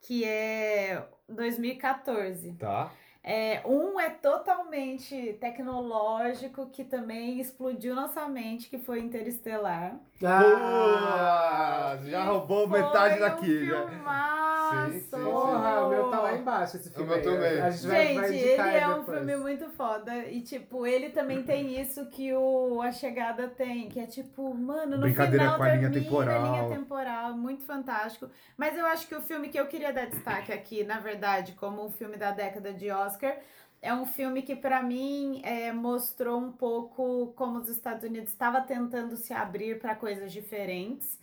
que 0.00 0.24
é 0.24 1.06
2014. 1.28 2.54
Tá? 2.54 2.90
É, 3.24 3.62
um 3.64 4.00
é 4.00 4.10
totalmente 4.10 5.34
tecnológico, 5.40 6.66
que 6.66 6.82
também 6.82 7.40
explodiu 7.40 7.94
nossa 7.94 8.26
mente, 8.26 8.68
que 8.68 8.78
foi 8.78 8.98
Interestelar. 8.98 9.96
Boa! 10.20 11.98
Já 12.04 12.24
roubou 12.24 12.68
metade 12.68 13.20
daqui, 13.20 13.72
um 13.72 13.88
filmaço! 13.88 14.51
Sim, 14.72 15.00
sim, 15.00 15.00
sim. 15.00 15.22
Porra, 15.24 15.86
o 15.86 15.90
meu 15.90 16.10
tá 16.10 16.20
lá 16.20 16.36
embaixo 16.36 16.76
esse 16.76 16.90
filme. 16.90 17.04
O 17.04 17.06
meu 17.08 17.16
aí. 17.18 17.22
também. 17.22 17.60
A 17.60 17.70
gente 17.70 17.86
vai, 17.86 18.06
Gente, 18.06 18.56
vai 18.56 18.76
ele 18.76 18.76
é 18.78 18.88
um 18.88 18.98
depois. 19.00 19.18
filme 19.18 19.36
muito 19.36 19.68
foda. 19.70 20.16
E, 20.26 20.40
tipo, 20.42 20.86
ele 20.86 21.10
também 21.10 21.42
tem 21.42 21.80
isso 21.80 22.06
que 22.06 22.32
o 22.34 22.80
A 22.82 22.90
Chegada 22.92 23.48
tem, 23.48 23.88
que 23.88 24.00
é 24.00 24.06
tipo, 24.06 24.54
mano, 24.54 24.96
no 24.96 25.02
Brincadeira 25.02 25.44
final 25.44 25.56
com 25.58 25.62
a 25.62 25.68
linha 25.68 25.90
termina 25.90 26.04
temporal. 26.10 26.44
a 26.44 26.48
linha 26.48 26.76
temporal, 26.78 27.34
muito 27.36 27.64
fantástico. 27.64 28.30
Mas 28.56 28.76
eu 28.76 28.86
acho 28.86 29.06
que 29.06 29.14
o 29.14 29.20
filme 29.22 29.48
que 29.48 29.58
eu 29.58 29.66
queria 29.66 29.92
dar 29.92 30.06
destaque 30.06 30.52
aqui, 30.52 30.84
na 30.84 30.98
verdade, 31.00 31.52
como 31.52 31.84
um 31.84 31.90
filme 31.90 32.16
da 32.16 32.30
década 32.30 32.72
de 32.72 32.90
Oscar, 32.90 33.36
é 33.80 33.92
um 33.92 34.06
filme 34.06 34.42
que, 34.42 34.54
pra 34.54 34.82
mim, 34.82 35.40
é, 35.44 35.72
mostrou 35.72 36.38
um 36.40 36.52
pouco 36.52 37.32
como 37.36 37.58
os 37.58 37.68
Estados 37.68 38.04
Unidos 38.04 38.30
estava 38.30 38.60
tentando 38.60 39.16
se 39.16 39.32
abrir 39.34 39.78
para 39.80 39.94
coisas 39.94 40.32
diferentes. 40.32 41.18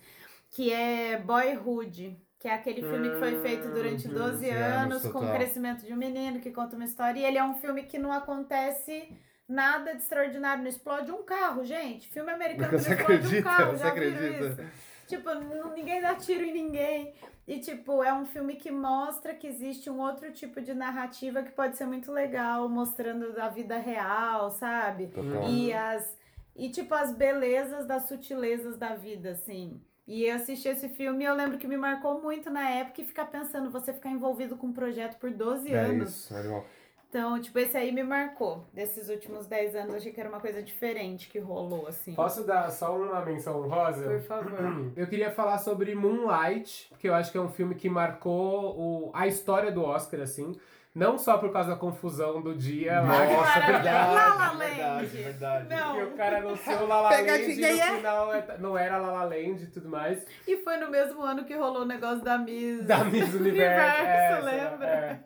que 0.50 0.72
é 0.72 1.16
Boyhood. 1.18 2.16
Que 2.40 2.48
é 2.48 2.54
aquele 2.54 2.80
filme 2.80 3.10
que 3.10 3.18
foi 3.18 3.40
feito 3.42 3.68
durante 3.68 4.08
12 4.08 4.18
12 4.18 4.50
anos, 4.50 5.06
com 5.06 5.18
o 5.18 5.32
crescimento 5.32 5.84
de 5.84 5.92
um 5.92 5.96
menino 5.96 6.40
que 6.40 6.50
conta 6.50 6.74
uma 6.74 6.86
história. 6.86 7.20
E 7.20 7.24
ele 7.24 7.36
é 7.36 7.44
um 7.44 7.54
filme 7.54 7.82
que 7.82 7.98
não 7.98 8.10
acontece 8.10 9.12
nada 9.46 9.92
de 9.94 10.00
extraordinário. 10.00 10.62
Não 10.62 10.70
explode 10.70 11.12
um 11.12 11.22
carro, 11.22 11.62
gente. 11.64 12.08
Filme 12.08 12.32
americano 12.32 12.70
que 12.70 12.78
Você 12.78 12.88
não 12.88 12.96
explode 12.96 13.14
acredita? 13.14 13.40
um 13.40 13.42
carro. 13.56 13.70
Você 13.72 13.82
já 13.82 13.88
acredita? 13.90 14.46
isso? 14.46 14.90
Tipo, 15.06 15.28
ninguém 15.74 16.00
dá 16.00 16.14
tiro 16.14 16.42
em 16.42 16.52
ninguém. 16.52 17.12
E, 17.46 17.58
tipo, 17.58 18.02
é 18.02 18.14
um 18.14 18.24
filme 18.24 18.54
que 18.54 18.70
mostra 18.70 19.34
que 19.34 19.46
existe 19.46 19.90
um 19.90 20.00
outro 20.00 20.32
tipo 20.32 20.62
de 20.62 20.72
narrativa 20.72 21.42
que 21.42 21.50
pode 21.50 21.76
ser 21.76 21.84
muito 21.84 22.10
legal, 22.10 22.68
mostrando 22.68 23.38
a 23.38 23.48
vida 23.48 23.76
real, 23.76 24.50
sabe? 24.52 25.08
Total. 25.08 25.46
E 25.46 25.72
as. 25.74 26.16
E, 26.56 26.70
tipo, 26.70 26.94
as 26.94 27.12
belezas 27.12 27.86
das 27.86 28.04
sutilezas 28.08 28.78
da 28.78 28.94
vida, 28.94 29.32
assim. 29.32 29.78
E 30.10 30.24
eu 30.26 30.34
assisti 30.34 30.66
esse 30.66 30.88
filme 30.88 31.22
e 31.22 31.26
eu 31.28 31.34
lembro 31.36 31.56
que 31.56 31.68
me 31.68 31.76
marcou 31.76 32.20
muito 32.20 32.50
na 32.50 32.68
época 32.68 33.00
e 33.00 33.04
ficar 33.04 33.26
pensando, 33.26 33.70
você 33.70 33.92
ficar 33.92 34.10
envolvido 34.10 34.56
com 34.56 34.66
um 34.66 34.72
projeto 34.72 35.16
por 35.20 35.30
12 35.30 35.72
É 35.72 35.78
anos. 35.78 36.10
isso, 36.10 36.34
animal. 36.36 36.64
Então, 37.08 37.40
tipo, 37.40 37.56
esse 37.60 37.76
aí 37.76 37.92
me 37.92 38.02
marcou. 38.02 38.64
Desses 38.72 39.08
últimos 39.08 39.46
10 39.46 39.76
anos, 39.76 39.94
achei 39.94 40.10
que 40.12 40.18
era 40.20 40.28
uma 40.28 40.40
coisa 40.40 40.60
diferente 40.60 41.28
que 41.28 41.38
rolou, 41.38 41.86
assim. 41.86 42.12
Posso 42.14 42.42
dar 42.44 42.68
só 42.72 42.96
uma 42.96 43.24
menção 43.24 43.60
honrosa? 43.60 44.02
Por 44.04 44.20
favor. 44.22 44.58
Eu 44.96 45.06
queria 45.06 45.30
falar 45.30 45.58
sobre 45.58 45.94
Moonlight, 45.94 46.90
que 46.98 47.08
eu 47.08 47.14
acho 47.14 47.30
que 47.30 47.38
é 47.38 47.40
um 47.40 47.48
filme 47.48 47.76
que 47.76 47.88
marcou 47.88 48.76
o, 48.76 49.10
a 49.14 49.28
história 49.28 49.70
do 49.70 49.84
Oscar, 49.84 50.20
assim. 50.22 50.56
Não 50.94 51.16
só 51.16 51.38
por 51.38 51.52
causa 51.52 51.70
da 51.70 51.76
confusão 51.76 52.42
do 52.42 52.54
dia 52.54 53.00
lá. 53.00 53.06
Nossa, 53.26 53.60
verdade. 53.66 54.14
La 54.14 54.34
La 54.34 54.52
verdade, 54.54 54.80
Land. 54.80 55.06
verdade. 55.06 55.68
Não. 55.74 55.94
que 55.94 56.02
o 56.02 56.10
cara 56.16 56.38
anunciou 56.38 56.86
La 56.88 57.00
La 57.00 57.10
Land 57.22 57.52
e 57.52 57.56
no 57.60 57.66
é? 57.66 57.96
final 57.96 58.58
não 58.58 58.76
era 58.78 58.98
La 58.98 59.10
La 59.12 59.22
Land 59.24 59.62
e 59.62 59.66
tudo 59.68 59.88
mais. 59.88 60.26
E 60.48 60.56
foi 60.64 60.76
no 60.78 60.90
mesmo 60.90 61.22
ano 61.22 61.44
que 61.44 61.54
rolou 61.56 61.82
o 61.82 61.86
negócio 61.86 62.24
da 62.24 62.36
Miss. 62.38 62.84
Da 62.86 63.04
Miss 63.04 63.32
Universo. 63.34 63.38
Universo, 63.38 64.48
é, 64.48 64.52
lembra? 64.70 64.86
é. 64.88 65.20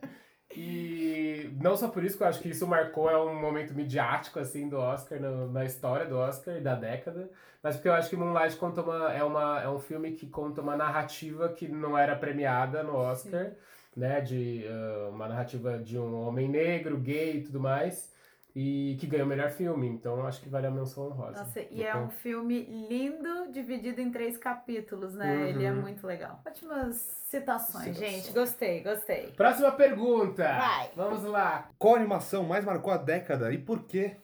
E 0.57 1.51
não 1.61 1.77
só 1.77 1.89
por 1.89 2.05
isso 2.05 2.17
que 2.17 2.23
eu 2.23 2.29
acho 2.29 2.41
que 2.41 2.49
isso 2.51 2.67
marcou 2.67 3.11
é 3.11 3.19
um 3.19 3.35
momento 3.41 3.75
midiático 3.75 4.39
assim 4.39 4.69
do 4.69 4.79
Oscar 4.79 5.19
no- 5.21 5.51
na 5.51 5.65
história 5.65 6.07
do 6.07 6.17
Oscar 6.17 6.57
e 6.57 6.61
da 6.61 6.75
década, 6.75 7.29
mas 7.63 7.75
porque 7.77 7.89
eu 7.89 7.95
acho 7.95 8.09
que 8.11 8.17
Moonlight 8.17 8.55
conta 8.57 8.83
uma, 8.83 9.13
é, 9.13 9.25
uma, 9.25 9.61
é 9.63 9.69
um 9.69 9.81
filme 9.81 10.13
que 10.13 10.29
conta 10.29 10.61
uma 10.61 10.77
narrativa 10.77 11.49
que 11.49 11.67
não 11.67 11.99
era 11.99 12.15
premiada 12.15 12.83
no 12.85 12.95
Oscar, 12.95 13.53
né, 13.97 14.21
de 14.21 14.65
ah, 14.69 15.09
uma 15.11 15.29
narrativa 15.29 15.79
de 15.79 15.99
um 15.99 16.27
homem 16.27 16.49
negro, 16.49 16.99
gay 16.99 17.39
e 17.39 17.43
tudo 17.43 17.61
mais, 17.61 18.13
e 18.55 18.97
que 19.01 19.07
ganhou 19.07 19.27
o 19.27 19.29
melhor 19.29 19.51
filme. 19.51 19.89
Então 19.89 20.19
eu 20.19 20.27
acho 20.27 20.41
que 20.41 20.49
vale 20.49 20.67
a 20.67 20.71
menção 20.71 21.07
honrosa. 21.07 21.39
Nossa, 21.39 21.61
e 21.71 21.83
é 21.83 21.97
um 21.97 22.09
filme 22.09 22.63
lindo, 22.89 23.51
dividido 23.51 24.01
em 24.01 24.11
três 24.11 24.37
capítulos, 24.37 25.15
né? 25.15 25.35
Uhum. 25.37 25.47
Ele 25.47 25.65
é 25.65 25.73
muito 25.73 26.07
legal. 26.07 26.41
Ótimas 26.47 26.97
citações, 27.29 27.97
Citações. 27.97 27.97
gente. 27.97 28.33
Gostei, 28.33 28.83
gostei. 28.83 29.33
Próxima 29.33 29.73
pergunta. 29.73 30.45
Vai. 30.45 30.91
Vamos 30.95 31.25
lá. 31.25 31.69
Qual 31.79 31.97
animação 31.97 32.45
mais 32.45 32.65
marcou 32.65 32.93
a 32.93 32.97
década 32.97 33.53
e 33.53 33.59
por 33.59 33.83
quê? 33.85 34.17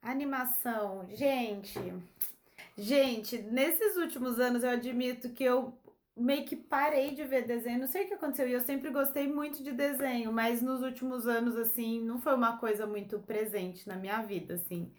Animação, 0.00 1.06
gente. 1.10 1.78
Gente, 2.76 3.38
nesses 3.38 3.96
últimos 3.96 4.40
anos 4.40 4.64
eu 4.64 4.70
admito 4.70 5.28
que 5.30 5.44
eu 5.44 5.72
meio 6.16 6.44
que 6.44 6.56
parei 6.56 7.14
de 7.14 7.24
ver 7.24 7.46
desenho. 7.46 7.80
Não 7.80 7.86
sei 7.86 8.04
o 8.04 8.08
que 8.08 8.14
aconteceu. 8.14 8.48
E 8.48 8.52
eu 8.52 8.60
sempre 8.60 8.90
gostei 8.90 9.26
muito 9.28 9.62
de 9.62 9.72
desenho, 9.72 10.32
mas 10.32 10.62
nos 10.62 10.82
últimos 10.82 11.26
anos, 11.26 11.56
assim, 11.56 12.00
não 12.04 12.18
foi 12.18 12.34
uma 12.34 12.58
coisa 12.58 12.86
muito 12.86 13.18
presente 13.20 13.88
na 13.88 13.96
minha 13.96 14.20
vida, 14.22 14.54
assim. 14.54 14.92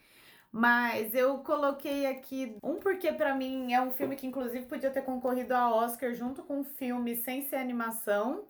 Mas 0.52 1.16
eu 1.16 1.40
coloquei 1.40 2.06
aqui 2.06 2.56
um 2.64 2.76
porque 2.80 3.12
pra 3.12 3.34
mim 3.34 3.74
é 3.74 3.82
um 3.82 3.92
filme 3.92 4.16
que 4.16 4.28
inclusive 4.28 4.68
podia 4.68 4.92
ter 4.92 5.02
concorrido 5.02 5.54
a 5.56 5.74
Oscar 5.74 6.14
junto 6.14 6.44
com 6.44 6.60
um 6.60 6.64
filme 6.64 7.16
sem 7.16 7.42
ser 7.50 7.56
animação. 7.56 8.46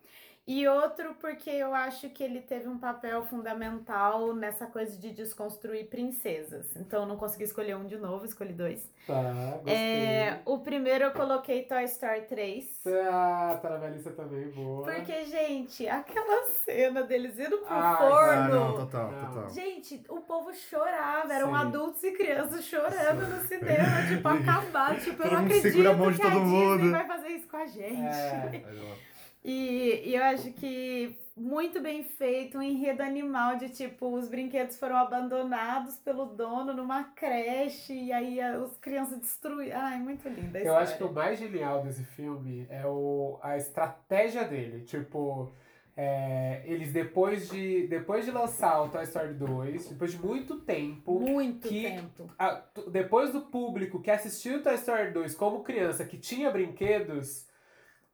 E 0.45 0.67
outro 0.67 1.15
porque 1.21 1.49
eu 1.49 1.73
acho 1.73 2.09
que 2.09 2.21
ele 2.21 2.41
teve 2.41 2.67
um 2.67 2.77
papel 2.77 3.23
fundamental 3.25 4.33
nessa 4.35 4.65
coisa 4.65 4.97
de 4.97 5.11
desconstruir 5.11 5.85
princesas. 5.87 6.75
Então 6.75 7.03
eu 7.03 7.07
não 7.07 7.15
consegui 7.15 7.45
escolher 7.45 7.77
um 7.77 7.85
de 7.85 7.95
novo, 7.97 8.25
escolhi 8.25 8.51
dois. 8.51 8.85
Tá, 9.07 9.21
gostei. 9.61 9.73
É, 9.73 10.41
o 10.45 10.59
primeiro 10.59 11.05
eu 11.05 11.11
coloquei 11.11 11.63
Toy 11.63 11.85
Story 11.85 12.23
3. 12.23 12.81
Ah, 13.09 13.57
tá 13.61 13.69
na 13.69 13.77
minha 13.77 13.91
lista 13.91 14.11
também, 14.11 14.49
boa. 14.49 14.83
Porque, 14.91 15.23
gente, 15.25 15.87
aquela 15.87 16.49
cena 16.65 17.03
deles 17.03 17.39
indo 17.39 17.59
pro 17.59 17.67
Ah, 17.73 17.93
Ah, 17.93 17.97
forno. 17.97 18.49
não, 18.53 18.75
total, 18.75 19.11
Não. 19.11 19.27
total. 19.33 19.49
Gente, 19.49 20.03
o 20.09 20.19
povo 20.21 20.53
chorava, 20.53 21.33
eram 21.33 21.51
Sim. 21.51 21.55
adultos 21.55 22.03
e 22.03 22.11
crianças 22.11 22.65
chorando 22.65 23.27
no 23.29 23.47
cinema, 23.47 24.07
tipo, 24.09 24.27
acabar, 24.27 24.99
tipo, 24.99 25.23
eu 25.23 25.29
Todo 25.29 25.31
não 25.31 25.41
mundo 25.41 25.45
acredito 25.53 25.71
segura 25.71 25.89
a 25.91 25.93
mão 25.95 26.11
de 26.11 26.17
que 26.19 26.27
a 26.27 26.31
todo 26.31 26.43
Disney 26.43 26.65
mundo. 26.77 26.91
vai 26.91 27.07
fazer 27.07 27.27
isso 27.29 27.47
com 27.47 27.57
a 27.57 27.65
gente. 27.65 28.01
É. 28.01 29.03
E, 29.43 30.03
e 30.05 30.15
eu 30.15 30.23
acho 30.23 30.51
que 30.53 31.17
muito 31.35 31.81
bem 31.81 32.03
feito, 32.03 32.57
um 32.57 32.61
enredo 32.61 33.01
animal 33.01 33.57
de 33.57 33.69
tipo, 33.69 34.07
os 34.15 34.29
brinquedos 34.29 34.77
foram 34.77 34.95
abandonados 34.97 35.97
pelo 35.97 36.25
dono 36.27 36.73
numa 36.73 37.03
creche 37.05 37.93
e 37.93 38.13
aí 38.13 38.39
a- 38.39 38.59
os 38.59 38.77
crianças 38.77 39.19
destruíram. 39.19 39.77
Ai, 39.79 39.97
muito 39.99 40.27
linda 40.29 40.59
Eu 40.59 40.75
acho 40.75 40.95
que 40.97 41.03
o 41.03 41.11
mais 41.11 41.39
genial 41.39 41.81
desse 41.83 42.03
filme 42.03 42.67
é 42.69 42.85
o, 42.85 43.37
a 43.41 43.57
estratégia 43.57 44.43
dele. 44.45 44.81
Tipo, 44.85 45.51
é, 45.97 46.61
eles 46.65 46.93
depois 46.93 47.49
de, 47.49 47.87
depois 47.87 48.25
de 48.25 48.31
lançar 48.31 48.81
o 48.83 48.89
Toy 48.89 49.03
Story 49.03 49.33
2, 49.33 49.89
depois 49.89 50.11
de 50.11 50.19
muito 50.19 50.59
tempo, 50.61 51.19
Muito 51.19 51.67
que- 51.67 51.83
tempo. 51.83 52.29
a- 52.37 52.63
depois 52.91 53.31
do 53.33 53.41
público 53.41 53.99
que 54.01 54.09
assistiu 54.11 54.59
o 54.59 54.61
Toy 54.61 54.75
Story 54.75 55.11
2 55.11 55.35
como 55.35 55.63
criança 55.63 56.05
que 56.05 56.17
tinha 56.17 56.49
brinquedos, 56.51 57.47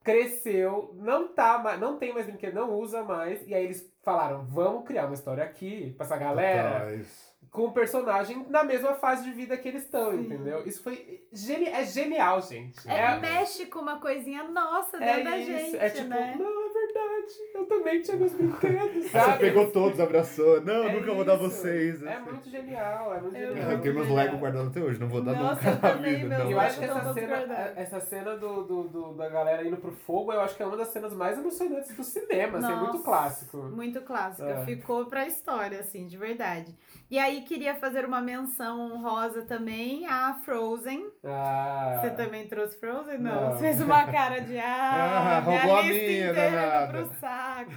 cresceu, 0.04 0.96
não 0.98 1.28
tá 1.28 1.60
mais, 1.60 1.80
não 1.80 1.98
tem 1.98 2.14
mais 2.14 2.26
brinquedo, 2.26 2.56
não 2.56 2.74
usa 2.74 3.04
mais, 3.04 3.46
e 3.48 3.54
aí 3.54 3.66
eles 3.66 3.92
falaram, 4.02 4.46
vamos 4.46 4.86
criar 4.86 5.06
uma 5.06 5.14
história 5.14 5.44
aqui 5.44 5.94
pra 5.98 6.06
essa 6.06 6.18
galera 6.18 6.92
é 6.92 7.04
com 7.52 7.66
o 7.66 7.72
personagem 7.72 8.46
na 8.50 8.64
mesma 8.64 8.94
fase 8.96 9.24
de 9.24 9.32
vida 9.32 9.58
que 9.58 9.68
eles 9.68 9.84
estão, 9.84 10.14
entendeu? 10.14 10.66
Isso 10.68 10.84
foi 10.84 11.26
geni 11.32 11.66
é 11.66 11.84
genial, 11.84 12.42
gente. 12.42 12.88
É, 12.88 13.18
mexe 13.18 13.66
com 13.66 13.80
uma 13.80 14.00
coisinha 14.00 14.44
nossa 14.44 14.98
é 14.98 15.00
dentro 15.00 15.24
da 15.24 15.38
isso, 15.38 15.52
gente, 15.52 15.78
é 15.78 15.90
tipo, 15.90 16.08
né? 16.10 16.36
não, 16.38 16.69
é 16.69 16.69
verdade, 17.10 17.34
eu 17.56 17.66
também 17.66 18.02
tinha 18.02 18.18
meus 18.18 18.34
brinquedos, 18.34 18.96
Aí 18.96 19.02
Você 19.04 19.10
sabe? 19.10 19.40
pegou 19.40 19.72
todos, 19.72 20.00
abraçou. 20.00 20.62
Não, 20.62 20.84
É 20.88 20.94
nunca 20.94 21.14
vou 21.14 21.24
dar 21.26 21.36
isso. 21.36 21.44
vocês. 21.50 22.04
É 22.04 22.20
muito 22.20 22.50
genial, 22.50 23.14
é 23.16 23.22
muito 23.22 23.36
Eu 23.36 23.48
genial. 23.56 23.72
Eu 23.72 23.82
tenho 23.82 23.96
meus. 23.96 24.10
Lego 24.10 24.38
guardados 24.38 24.68
até 24.70 24.82
hoje, 24.82 25.00
não 25.00 25.08
vou 25.10 25.22
dar 25.22 25.34
Nossa, 25.34 25.56
nunca 25.56 25.68
eu 25.70 25.74
na 25.82 25.96
também, 25.98 26.16
vida. 26.24 26.38
não. 26.38 26.52
Eu 26.52 26.60
acho 26.60 26.80
que 26.80 26.86
essa 26.86 27.14
cena, 27.14 27.74
essa 27.76 28.00
cena 28.00 28.38
do, 28.38 28.64
do, 28.64 28.84
do- 28.88 29.14
da 29.14 29.30
galera 29.30 29.66
indo 29.66 29.78
pro 29.78 29.92
fogo, 29.92 30.32
eu 30.34 30.42
acho 30.42 30.56
que 30.56 30.64
é 30.64 30.66
uma 30.66 30.78
das 30.78 30.90
cenas 30.90 31.14
mais 31.14 31.38
emocionantes 31.38 31.96
do 31.96 32.04
cinema, 32.04 32.58
assim, 32.60 32.72
é 32.72 32.76
muito 32.76 32.94
Nossa, 32.94 33.04
clássico. 33.04 33.58
Muito 33.58 34.02
clássica, 34.02 34.50
É. 34.50 34.66
ficou 34.66 35.06
pra 35.06 35.28
história, 35.28 35.80
assim, 35.80 36.08
de 36.08 36.18
verdade. 36.18 36.76
E 37.10 37.18
aí 37.18 37.42
queria 37.42 37.74
fazer 37.76 38.06
uma 38.06 38.22
menção 38.22 38.80
honrosa 38.82 39.42
também 39.42 40.06
a 40.06 40.36
Frozen. 40.46 41.10
Ah, 41.24 41.98
Você 42.00 42.12
também 42.12 42.48
trouxe 42.48 42.80
Frozen? 42.80 43.18
Não. 43.18 43.42
Não. 43.50 43.52
Você 43.54 43.60
fez 43.60 43.82
uma 43.82 44.06
cara 44.12 44.40
de 44.40 44.58
ah, 44.60 45.38
Ah, 45.38 45.42
minha 45.42 45.60
roubou 45.62 45.78
a 45.78 45.84
minha, 45.84 45.96
inteira 45.96 46.34
danada." 46.34 46.92
foi 46.98 47.06
pro 47.08 47.20
saco. 47.20 47.72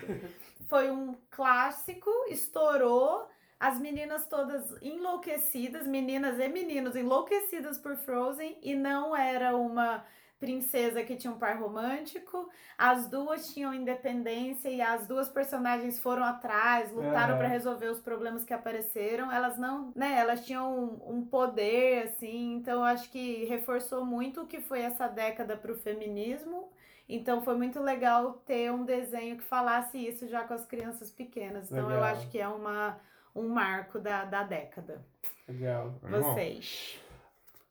Foi 0.69 0.91
um 0.91 1.15
clássico, 1.31 2.11
estourou. 2.29 3.27
As 3.59 3.79
meninas 3.79 4.27
todas 4.27 4.65
enlouquecidas, 4.83 5.87
meninas 5.87 6.39
e 6.39 6.49
meninos 6.49 6.97
enlouquecidas 6.97 7.79
por 7.79 7.97
Frozen 7.97 8.59
e 8.63 8.75
não 8.75 9.17
era 9.17 9.57
uma 9.57 10.05
princesa 10.43 11.05
que 11.05 11.15
tinha 11.17 11.33
um 11.33 11.39
par 11.39 11.57
romântico. 11.61 12.51
As 12.77 13.09
duas 13.09 13.53
tinham 13.55 13.73
independência 13.73 14.69
e 14.69 14.81
as 14.83 15.07
duas 15.07 15.29
personagens 15.29 16.01
foram 16.01 16.25
atrás, 16.25 16.91
lutaram 16.93 17.35
Aham. 17.35 17.39
pra 17.39 17.47
resolver 17.47 17.87
os 17.87 18.01
problemas 18.01 18.45
que 18.45 18.53
apareceram. 18.53 19.31
Elas 19.31 19.57
não, 19.57 19.93
né, 19.95 20.19
elas 20.19 20.45
tinham 20.45 20.67
um, 20.77 21.19
um 21.19 21.25
poder 21.27 22.05
assim, 22.09 22.55
então 22.57 22.79
eu 22.81 22.85
acho 22.85 23.09
que 23.11 23.45
reforçou 23.45 24.05
muito 24.05 24.43
o 24.43 24.47
que 24.49 24.61
foi 24.61 24.81
essa 24.81 25.07
década 25.07 25.57
pro 25.57 25.77
feminismo. 25.79 26.71
Então 27.09 27.43
foi 27.43 27.57
muito 27.57 27.81
legal 27.81 28.35
ter 28.45 28.73
um 28.73 28.85
desenho 28.85 29.37
que 29.37 29.45
falasse 29.45 29.97
isso 29.99 30.27
já 30.29 30.43
com 30.45 30.55
as 30.55 30.67
crianças 30.67 31.11
pequenas. 31.11 31.71
Então 31.71 31.91
eu 31.93 32.01
Legal. 32.01 32.03
acho 32.03 32.29
que 32.29 32.39
é 32.39 32.49
uma 32.49 32.99
um 33.35 33.49
marco 33.49 33.99
da, 34.01 34.25
da 34.25 34.43
década. 34.43 35.05
legal. 35.49 35.95
Vocês. 36.03 37.02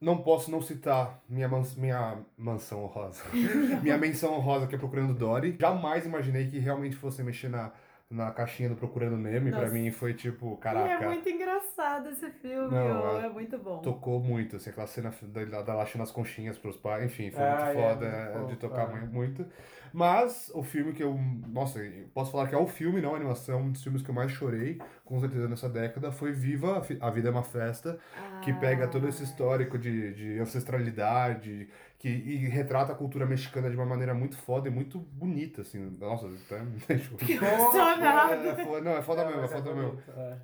Não 0.01 0.17
posso 0.17 0.49
não 0.49 0.61
citar 0.61 1.21
minha, 1.29 1.47
mans 1.47 1.75
minha 1.75 2.17
mansão 2.35 2.83
honrosa. 2.83 3.21
minha 3.83 3.97
menção 3.99 4.33
honrosa 4.33 4.65
que 4.65 4.73
é 4.73 4.77
Procurando 4.77 5.13
Dory. 5.13 5.55
Jamais 5.59 6.05
imaginei 6.05 6.47
que 6.47 6.57
realmente 6.57 6.95
fosse 6.95 7.21
mexer 7.21 7.49
na, 7.49 7.71
na 8.09 8.31
caixinha 8.31 8.67
do 8.69 8.75
Procurando 8.75 9.15
Nemo. 9.15 9.49
E 9.49 9.51
pra 9.51 9.69
mim 9.69 9.91
foi 9.91 10.15
tipo, 10.15 10.55
E 10.55 10.57
caraca. 10.63 11.05
é 11.05 11.07
muito 11.07 11.29
engraçado 11.29 12.09
esse 12.09 12.31
filme, 12.31 12.71
Não, 12.73 13.19
é- 13.21 13.27
é 13.27 13.29
muito 13.29 13.59
bom. 13.59 13.77
Tocou 13.77 14.19
muito, 14.19 14.55
assim, 14.55 14.71
aquela 14.71 14.87
cena 14.87 15.13
da, 15.21 15.61
da 15.61 15.75
laxando 15.75 16.03
as 16.03 16.11
conchinhas 16.11 16.57
pros 16.57 16.75
pais, 16.77 17.05
enfim, 17.05 17.29
foi 17.29 17.43
Ah, 17.43 17.49
muito 17.65 17.69
é, 17.69 17.73
foda 17.75 18.05
muito 18.07 18.15
é, 18.15 18.33
fofo, 18.33 18.47
de 18.47 18.55
tocar 18.55 18.89
é. 18.91 18.95
mu- 19.01 19.07
muito. 19.07 19.45
Mas 19.93 20.49
o 20.55 20.63
filme 20.63 20.93
que 20.93 21.03
eu. 21.03 21.13
Nossa, 21.49 21.79
eu 21.79 22.07
posso 22.13 22.31
falar 22.31 22.47
que 22.47 22.55
é 22.55 22.57
o 22.57 22.65
filme, 22.65 23.01
não 23.01 23.13
a 23.13 23.17
animação, 23.17 23.59
um 23.61 23.71
dos 23.71 23.83
filmes 23.83 24.01
que 24.01 24.09
eu 24.09 24.15
mais 24.15 24.31
chorei, 24.31 24.79
com 25.11 25.19
certeza, 25.19 25.47
nessa 25.47 25.67
década, 25.67 26.11
foi 26.11 26.31
Viva, 26.31 26.81
a 27.01 27.09
Vida 27.09 27.27
é 27.27 27.31
uma 27.31 27.43
Festa, 27.43 27.99
que 28.41 28.51
Ah. 28.51 28.55
pega 28.55 28.87
todo 28.87 29.07
esse 29.09 29.23
histórico 29.23 29.77
de, 29.77 30.13
de 30.13 30.39
ancestralidade, 30.39 31.67
que 31.99 32.07
e 32.07 32.47
retrata 32.47 32.93
a 32.93 32.95
cultura 32.95 33.25
mexicana 33.25 33.69
de 33.69 33.75
uma 33.75 33.85
maneira 33.85 34.13
muito 34.13 34.37
foda 34.37 34.69
e 34.69 34.71
muito 34.71 34.97
bonita, 34.99 35.61
assim. 35.61 35.79
Nossa, 35.99 36.27
até 36.27 36.63
me 36.63 36.79
deixou. 36.87 37.17
Emocionado. 37.19 38.47
É, 38.47 38.49
é 38.49 38.65
foda- 38.65 38.81
não, 38.81 38.91
é 38.97 39.01
foda 39.01 39.23
Não, 39.23 39.29
mesmo, 39.31 39.39
é 39.39 39.43
mas 39.43 39.51
foda 39.51 39.73
mesmo. 39.75 40.01
é. 40.17 40.37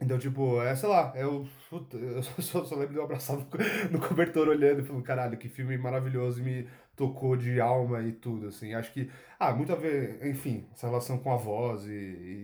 Então, 0.00 0.18
tipo, 0.18 0.60
é, 0.62 0.74
sei 0.74 0.88
lá, 0.88 1.12
eu, 1.14 1.46
puta, 1.70 1.96
eu 1.96 2.22
só, 2.42 2.64
só, 2.64 2.74
lembro 2.74 2.92
de 2.92 2.98
eu 2.98 3.04
abraçado 3.04 3.46
no 3.90 4.00
cobertor 4.00 4.48
olhando 4.48 4.80
e 4.80 4.84
falando, 4.84 5.04
caralho, 5.04 5.36
que 5.38 5.48
filme 5.48 5.76
maravilhoso 5.78 6.40
e 6.40 6.42
me 6.44 6.68
tocou 7.02 7.36
de 7.36 7.60
alma 7.60 8.02
e 8.02 8.12
tudo, 8.12 8.48
assim. 8.48 8.74
Acho 8.74 8.92
que, 8.92 9.10
ah, 9.38 9.52
muito 9.54 9.72
a 9.72 9.76
ver, 9.76 10.24
enfim, 10.26 10.66
essa 10.72 10.86
relação 10.86 11.18
com 11.18 11.32
a 11.32 11.36
voz 11.36 11.86
e, 11.86 11.90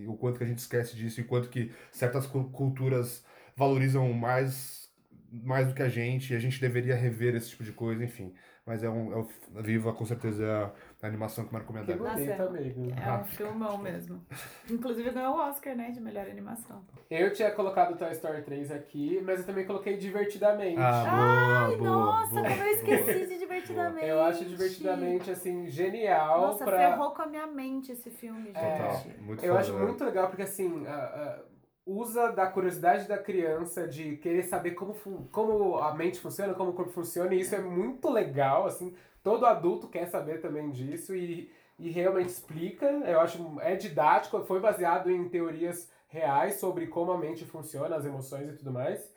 e 0.03 0.07
o 0.07 0.15
quanto 0.17 0.37
que 0.37 0.43
a 0.43 0.47
gente 0.47 0.59
esquece 0.59 0.95
disso 0.95 1.21
e 1.21 1.23
quanto 1.23 1.49
que 1.49 1.71
certas 1.91 2.27
cu- 2.27 2.49
culturas 2.51 3.23
valorizam 3.55 4.11
mais, 4.13 4.89
mais 5.31 5.67
do 5.67 5.73
que 5.73 5.81
a 5.83 5.89
gente 5.89 6.33
e 6.33 6.35
a 6.35 6.39
gente 6.39 6.59
deveria 6.59 6.95
rever 6.95 7.35
esse 7.35 7.49
tipo 7.49 7.63
de 7.63 7.71
coisa, 7.71 8.03
enfim. 8.03 8.33
Mas 8.65 8.83
é 8.83 8.89
um, 8.89 9.11
é 9.13 9.17
o 9.17 9.27
Viva, 9.63 9.93
com 9.93 10.05
certeza, 10.05 10.43
é 10.45 10.71
a 11.01 11.07
animação 11.07 11.45
que 11.45 11.53
marcou 11.53 11.71
minha 11.73 11.85
Que 11.85 11.93
década. 11.93 12.09
Nossa, 12.19 12.43
amigo. 12.43 12.87
É 13.01 13.11
um 13.13 13.23
filmão 13.23 13.77
mesmo. 13.77 14.21
Inclusive 14.69 15.09
ganhou 15.11 15.35
o 15.35 15.39
Oscar, 15.39 15.75
né, 15.75 15.91
de 15.91 16.01
melhor 16.01 16.27
animação. 16.27 16.83
Eu 17.09 17.31
tinha 17.31 17.49
colocado 17.51 17.97
Toy 17.97 18.11
Story 18.11 18.41
3 18.41 18.71
aqui, 18.71 19.21
mas 19.25 19.39
eu 19.39 19.45
também 19.45 19.65
coloquei 19.65 19.95
Divertidamente. 19.97 20.77
Ah, 20.77 21.67
boa, 21.69 21.77
boa, 21.77 21.89
Nossa, 21.89 22.29
boa, 22.33 22.43
como 22.49 22.61
eu 22.63 22.67
esqueci 22.67 23.27
de 23.27 23.37
Divertidamente. 23.39 24.05
Eu 24.07 24.21
acho 24.21 24.43
Divertidamente, 24.45 25.31
assim, 25.31 25.69
genial 25.69 26.41
Nossa, 26.41 26.65
pra... 26.65 26.77
ferrou 26.77 27.11
com 27.11 27.21
a 27.21 27.27
minha 27.27 27.47
mente 27.47 27.91
esse 27.93 28.09
filme, 28.09 28.45
gente. 28.51 28.55
Total, 28.55 29.01
muito 29.21 29.43
Eu 29.43 29.49
foda, 29.49 29.59
acho 29.61 29.73
velho. 29.73 29.85
muito 29.87 30.03
legal 30.03 30.27
porque, 30.27 30.43
assim, 30.43 30.85
a- 30.85 30.91
a- 30.91 31.39
usa 31.85 32.29
da 32.31 32.45
curiosidade 32.45 33.07
da 33.07 33.17
criança 33.17 33.87
de 33.87 34.17
querer 34.17 34.43
saber 34.43 34.71
como, 34.71 34.93
como 35.31 35.77
a 35.79 35.95
mente 35.95 36.19
funciona, 36.19 36.53
como 36.53 36.69
o 36.71 36.73
corpo 36.73 36.91
funciona, 36.91 37.33
e 37.33 37.39
isso 37.39 37.55
é 37.55 37.59
muito 37.59 38.07
legal, 38.11 38.67
assim. 38.67 38.93
Todo 39.29 39.45
adulto 39.45 39.87
quer 39.87 40.07
saber 40.07 40.41
também 40.41 40.71
disso 40.71 41.15
e, 41.15 41.51
e 41.77 41.89
realmente 41.91 42.29
explica. 42.29 42.85
Eu 42.87 43.19
acho, 43.19 43.37
é 43.61 43.75
didático, 43.75 44.41
foi 44.43 44.59
baseado 44.59 45.11
em 45.11 45.29
teorias 45.29 45.87
reais 46.07 46.55
sobre 46.55 46.87
como 46.87 47.11
a 47.11 47.17
mente 47.17 47.45
funciona, 47.45 47.95
as 47.95 48.05
emoções 48.05 48.49
e 48.49 48.57
tudo 48.57 48.71
mais. 48.71 49.13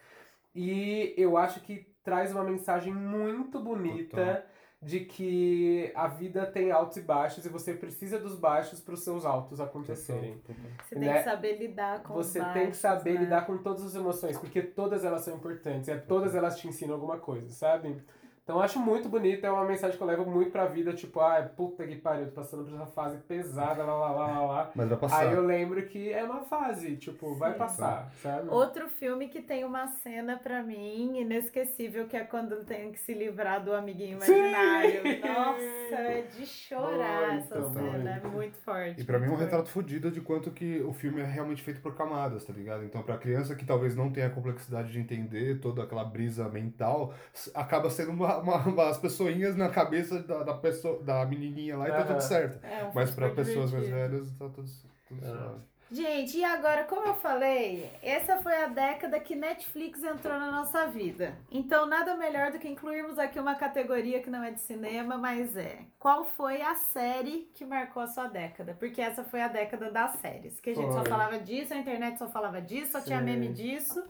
E 0.54 1.14
eu 1.16 1.36
acho 1.38 1.60
que 1.60 1.86
traz 2.04 2.30
uma 2.32 2.44
mensagem 2.44 2.92
muito 2.92 3.58
bonita 3.58 4.16
Total. 4.16 4.42
de 4.82 5.00
que 5.00 5.90
a 5.94 6.06
vida 6.08 6.44
tem 6.44 6.70
altos 6.70 6.98
e 6.98 7.00
baixos 7.00 7.46
e 7.46 7.48
você 7.48 7.72
precisa 7.72 8.18
dos 8.18 8.38
baixos 8.38 8.80
para 8.80 8.92
os 8.94 9.02
seus 9.02 9.24
altos 9.24 9.60
acontecerem. 9.60 10.42
Você 10.82 10.94
tem 10.96 11.08
Né? 11.08 11.18
que 11.18 11.24
saber 11.24 11.56
lidar 11.56 12.02
com 12.02 12.12
Você 12.14 12.38
os 12.40 12.44
tem 12.44 12.52
que 12.52 12.58
baixos, 12.66 12.76
saber 12.78 13.14
né? 13.14 13.20
lidar 13.20 13.46
com 13.46 13.56
todas 13.58 13.82
as 13.86 13.94
emoções, 13.94 14.36
porque 14.36 14.60
todas 14.60 15.04
elas 15.04 15.22
são 15.22 15.34
importantes, 15.36 15.88
e 15.88 15.96
todas 16.00 16.34
elas 16.34 16.58
te 16.58 16.68
ensinam 16.68 16.94
alguma 16.94 17.18
coisa, 17.18 17.48
sabe? 17.50 17.96
Então 18.44 18.56
eu 18.56 18.62
acho 18.62 18.80
muito 18.80 19.08
bonito, 19.08 19.46
é 19.46 19.50
uma 19.50 19.64
mensagem 19.64 19.96
que 19.96 20.02
eu 20.02 20.06
levo 20.06 20.28
muito 20.28 20.50
pra 20.50 20.66
vida, 20.66 20.92
tipo, 20.92 21.20
ah, 21.20 21.48
puta 21.56 21.86
que 21.86 21.94
pariu, 21.94 22.26
tô 22.26 22.32
passando 22.32 22.64
por 22.64 22.74
essa 22.74 22.86
fase 22.86 23.18
pesada, 23.18 23.84
lá, 23.84 23.94
lá, 23.94 24.10
lá, 24.10 24.26
lá, 24.26 24.46
lá. 24.46 24.70
Mas 24.74 24.88
vai 24.88 24.98
passar. 24.98 25.20
Aí 25.20 25.32
eu 25.32 25.46
lembro 25.46 25.80
que 25.86 26.12
é 26.12 26.24
uma 26.24 26.42
fase, 26.42 26.96
tipo, 26.96 27.36
vai 27.36 27.52
Sim. 27.52 27.58
passar, 27.58 28.10
sabe? 28.20 28.48
Outro 28.48 28.88
filme 28.88 29.28
que 29.28 29.40
tem 29.40 29.64
uma 29.64 29.86
cena 29.86 30.36
pra 30.36 30.60
mim 30.60 31.20
inesquecível, 31.20 32.08
que 32.08 32.16
é 32.16 32.24
quando 32.24 32.64
tem 32.64 32.90
que 32.90 32.98
se 32.98 33.14
livrar 33.14 33.62
do 33.64 33.72
amiguinho 33.72 34.20
Sim! 34.20 34.32
imaginário. 34.32 35.02
Nossa, 35.20 35.94
é 35.94 36.22
de 36.36 36.44
chorar 36.44 37.34
Muito, 37.34 37.44
essa 37.44 37.70
cena, 37.70 38.10
é 38.10 38.28
muito 38.28 38.56
forte. 38.58 39.00
E 39.00 39.04
pra 39.04 39.20
mim 39.20 39.26
é 39.26 39.30
um 39.30 39.36
retrato 39.36 39.68
fodido 39.68 40.10
de 40.10 40.20
quanto 40.20 40.50
que 40.50 40.80
o 40.80 40.92
filme 40.92 41.20
é 41.20 41.24
realmente 41.24 41.62
feito 41.62 41.80
por 41.80 41.94
camadas, 41.94 42.44
tá 42.44 42.52
ligado? 42.52 42.82
Então 42.84 43.04
pra 43.04 43.16
criança 43.18 43.54
que 43.54 43.64
talvez 43.64 43.94
não 43.94 44.10
tenha 44.10 44.26
a 44.26 44.30
complexidade 44.30 44.90
de 44.90 44.98
entender 44.98 45.60
toda 45.60 45.84
aquela 45.84 46.04
brisa 46.04 46.48
mental, 46.48 47.14
acaba 47.54 47.88
sendo 47.88 48.10
uma, 48.10 48.31
uma, 48.38 48.56
umas 48.56 48.98
pessoinhas 48.98 49.56
na 49.56 49.68
cabeça 49.68 50.22
da, 50.22 50.42
da, 50.42 50.54
pessoa, 50.54 51.02
da 51.02 51.24
menininha 51.26 51.76
lá 51.76 51.88
e 51.88 51.92
tá 51.92 52.04
tudo 52.04 52.20
certo. 52.20 52.64
É 52.64 52.84
um 52.84 52.92
Mas 52.94 53.10
pra 53.10 53.30
pessoas 53.30 53.72
mais 53.72 53.84
divertido. 53.84 54.16
velhas 54.16 54.30
tá 54.38 54.48
tudo, 54.48 54.70
tudo 55.08 55.20
suave. 55.24 55.72
Gente, 55.92 56.38
e 56.38 56.44
agora, 56.44 56.84
como 56.84 57.06
eu 57.06 57.14
falei, 57.16 57.90
essa 58.02 58.38
foi 58.38 58.56
a 58.56 58.66
década 58.66 59.20
que 59.20 59.36
Netflix 59.36 60.02
entrou 60.02 60.38
na 60.38 60.50
nossa 60.50 60.86
vida. 60.86 61.36
Então, 61.50 61.84
nada 61.84 62.16
melhor 62.16 62.50
do 62.50 62.58
que 62.58 62.66
incluirmos 62.66 63.18
aqui 63.18 63.38
uma 63.38 63.54
categoria 63.56 64.22
que 64.22 64.30
não 64.30 64.42
é 64.42 64.50
de 64.50 64.60
cinema, 64.62 65.18
mas 65.18 65.54
é. 65.54 65.80
Qual 65.98 66.24
foi 66.24 66.62
a 66.62 66.74
série 66.74 67.46
que 67.52 67.66
marcou 67.66 68.02
a 68.02 68.06
sua 68.06 68.26
década? 68.26 68.74
Porque 68.78 69.02
essa 69.02 69.22
foi 69.22 69.42
a 69.42 69.48
década 69.48 69.90
das 69.90 70.12
séries. 70.12 70.58
Que 70.60 70.70
a 70.70 70.74
gente 70.74 70.94
só 70.94 71.00
Foi. 71.00 71.10
falava 71.10 71.38
disso, 71.38 71.74
a 71.74 71.76
internet 71.76 72.18
só 72.18 72.26
falava 72.26 72.62
disso, 72.62 72.92
só 72.92 73.00
tinha 73.02 73.18
Sim. 73.18 73.24
meme 73.26 73.48
disso. 73.48 74.02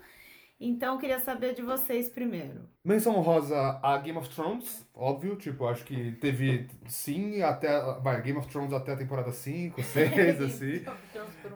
Então, 0.65 0.95
eu 0.95 1.01
queria 1.01 1.19
saber 1.19 1.55
de 1.55 1.63
vocês 1.63 2.09
primeiro. 2.09 2.69
Menção 2.85 3.17
honrosa 3.17 3.81
a 3.83 3.99
Game 3.99 4.17
of 4.17 4.29
Thrones, 4.29 4.87
óbvio, 4.95 5.35
tipo, 5.35 5.67
acho 5.67 5.85
que 5.85 6.13
teve 6.13 6.69
sim 6.87 7.43
até. 7.43 7.81
Vai, 8.01 8.23
Game 8.23 8.39
of 8.39 8.47
Thrones 8.47 8.73
até 8.73 8.93
a 8.93 8.97
temporada 8.97 9.33
5, 9.33 9.83
6, 9.83 10.41
assim. 10.41 10.85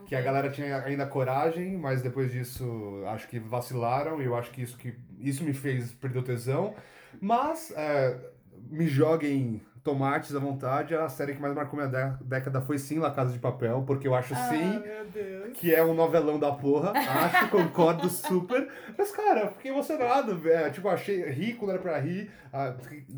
Que 0.07 0.17
a 0.17 0.21
galera 0.21 0.51
tinha 0.51 0.79
ainda 0.79 1.07
coragem, 1.07 1.77
mas 1.77 2.03
depois 2.03 2.33
disso 2.33 3.05
acho 3.07 3.29
que 3.29 3.39
vacilaram 3.39 4.21
e 4.21 4.25
eu 4.25 4.35
acho 4.35 4.51
que 4.51 4.63
isso, 4.63 4.77
que, 4.77 4.97
isso 5.21 5.45
me 5.45 5.53
fez 5.53 5.93
perder 5.93 6.19
o 6.19 6.25
tesão. 6.25 6.75
Mas 7.21 7.73
é, 7.77 8.19
me 8.69 8.89
joguem 8.89 9.63
tomates 9.87 10.35
à 10.35 10.39
vontade, 10.39 10.95
a 10.95 11.09
série 11.09 11.33
que 11.35 11.41
mais 11.41 11.55
marcou 11.55 11.79
minha 11.79 11.89
dé- 11.89 12.13
década 12.21 12.61
foi 12.61 12.77
sim 12.77 12.99
La 12.99 13.11
Casa 13.11 13.33
de 13.33 13.39
Papel, 13.39 13.83
porque 13.87 14.07
eu 14.09 14.15
acho 14.15 14.35
sim 14.35 14.81
meu 14.81 15.05
Deus. 15.13 15.57
que 15.57 15.73
é 15.75 15.83
um 15.83 15.95
novelão 15.95 16.39
da 16.39 16.53
porra. 16.53 16.93
Acho, 16.95 17.49
concordo 17.55 18.09
super. 18.11 18.69
Mas, 18.99 19.13
cara, 19.13 19.41
eu 19.43 19.53
fiquei 19.53 19.71
emocionado, 19.71 20.37
velho. 20.37 20.73
Tipo, 20.73 20.89
achei 20.89 21.23
ri 21.31 21.55
quando 21.55 21.71
era 21.71 21.81
pra 21.81 21.99
rir. 21.99 22.31
ah, 22.53 22.75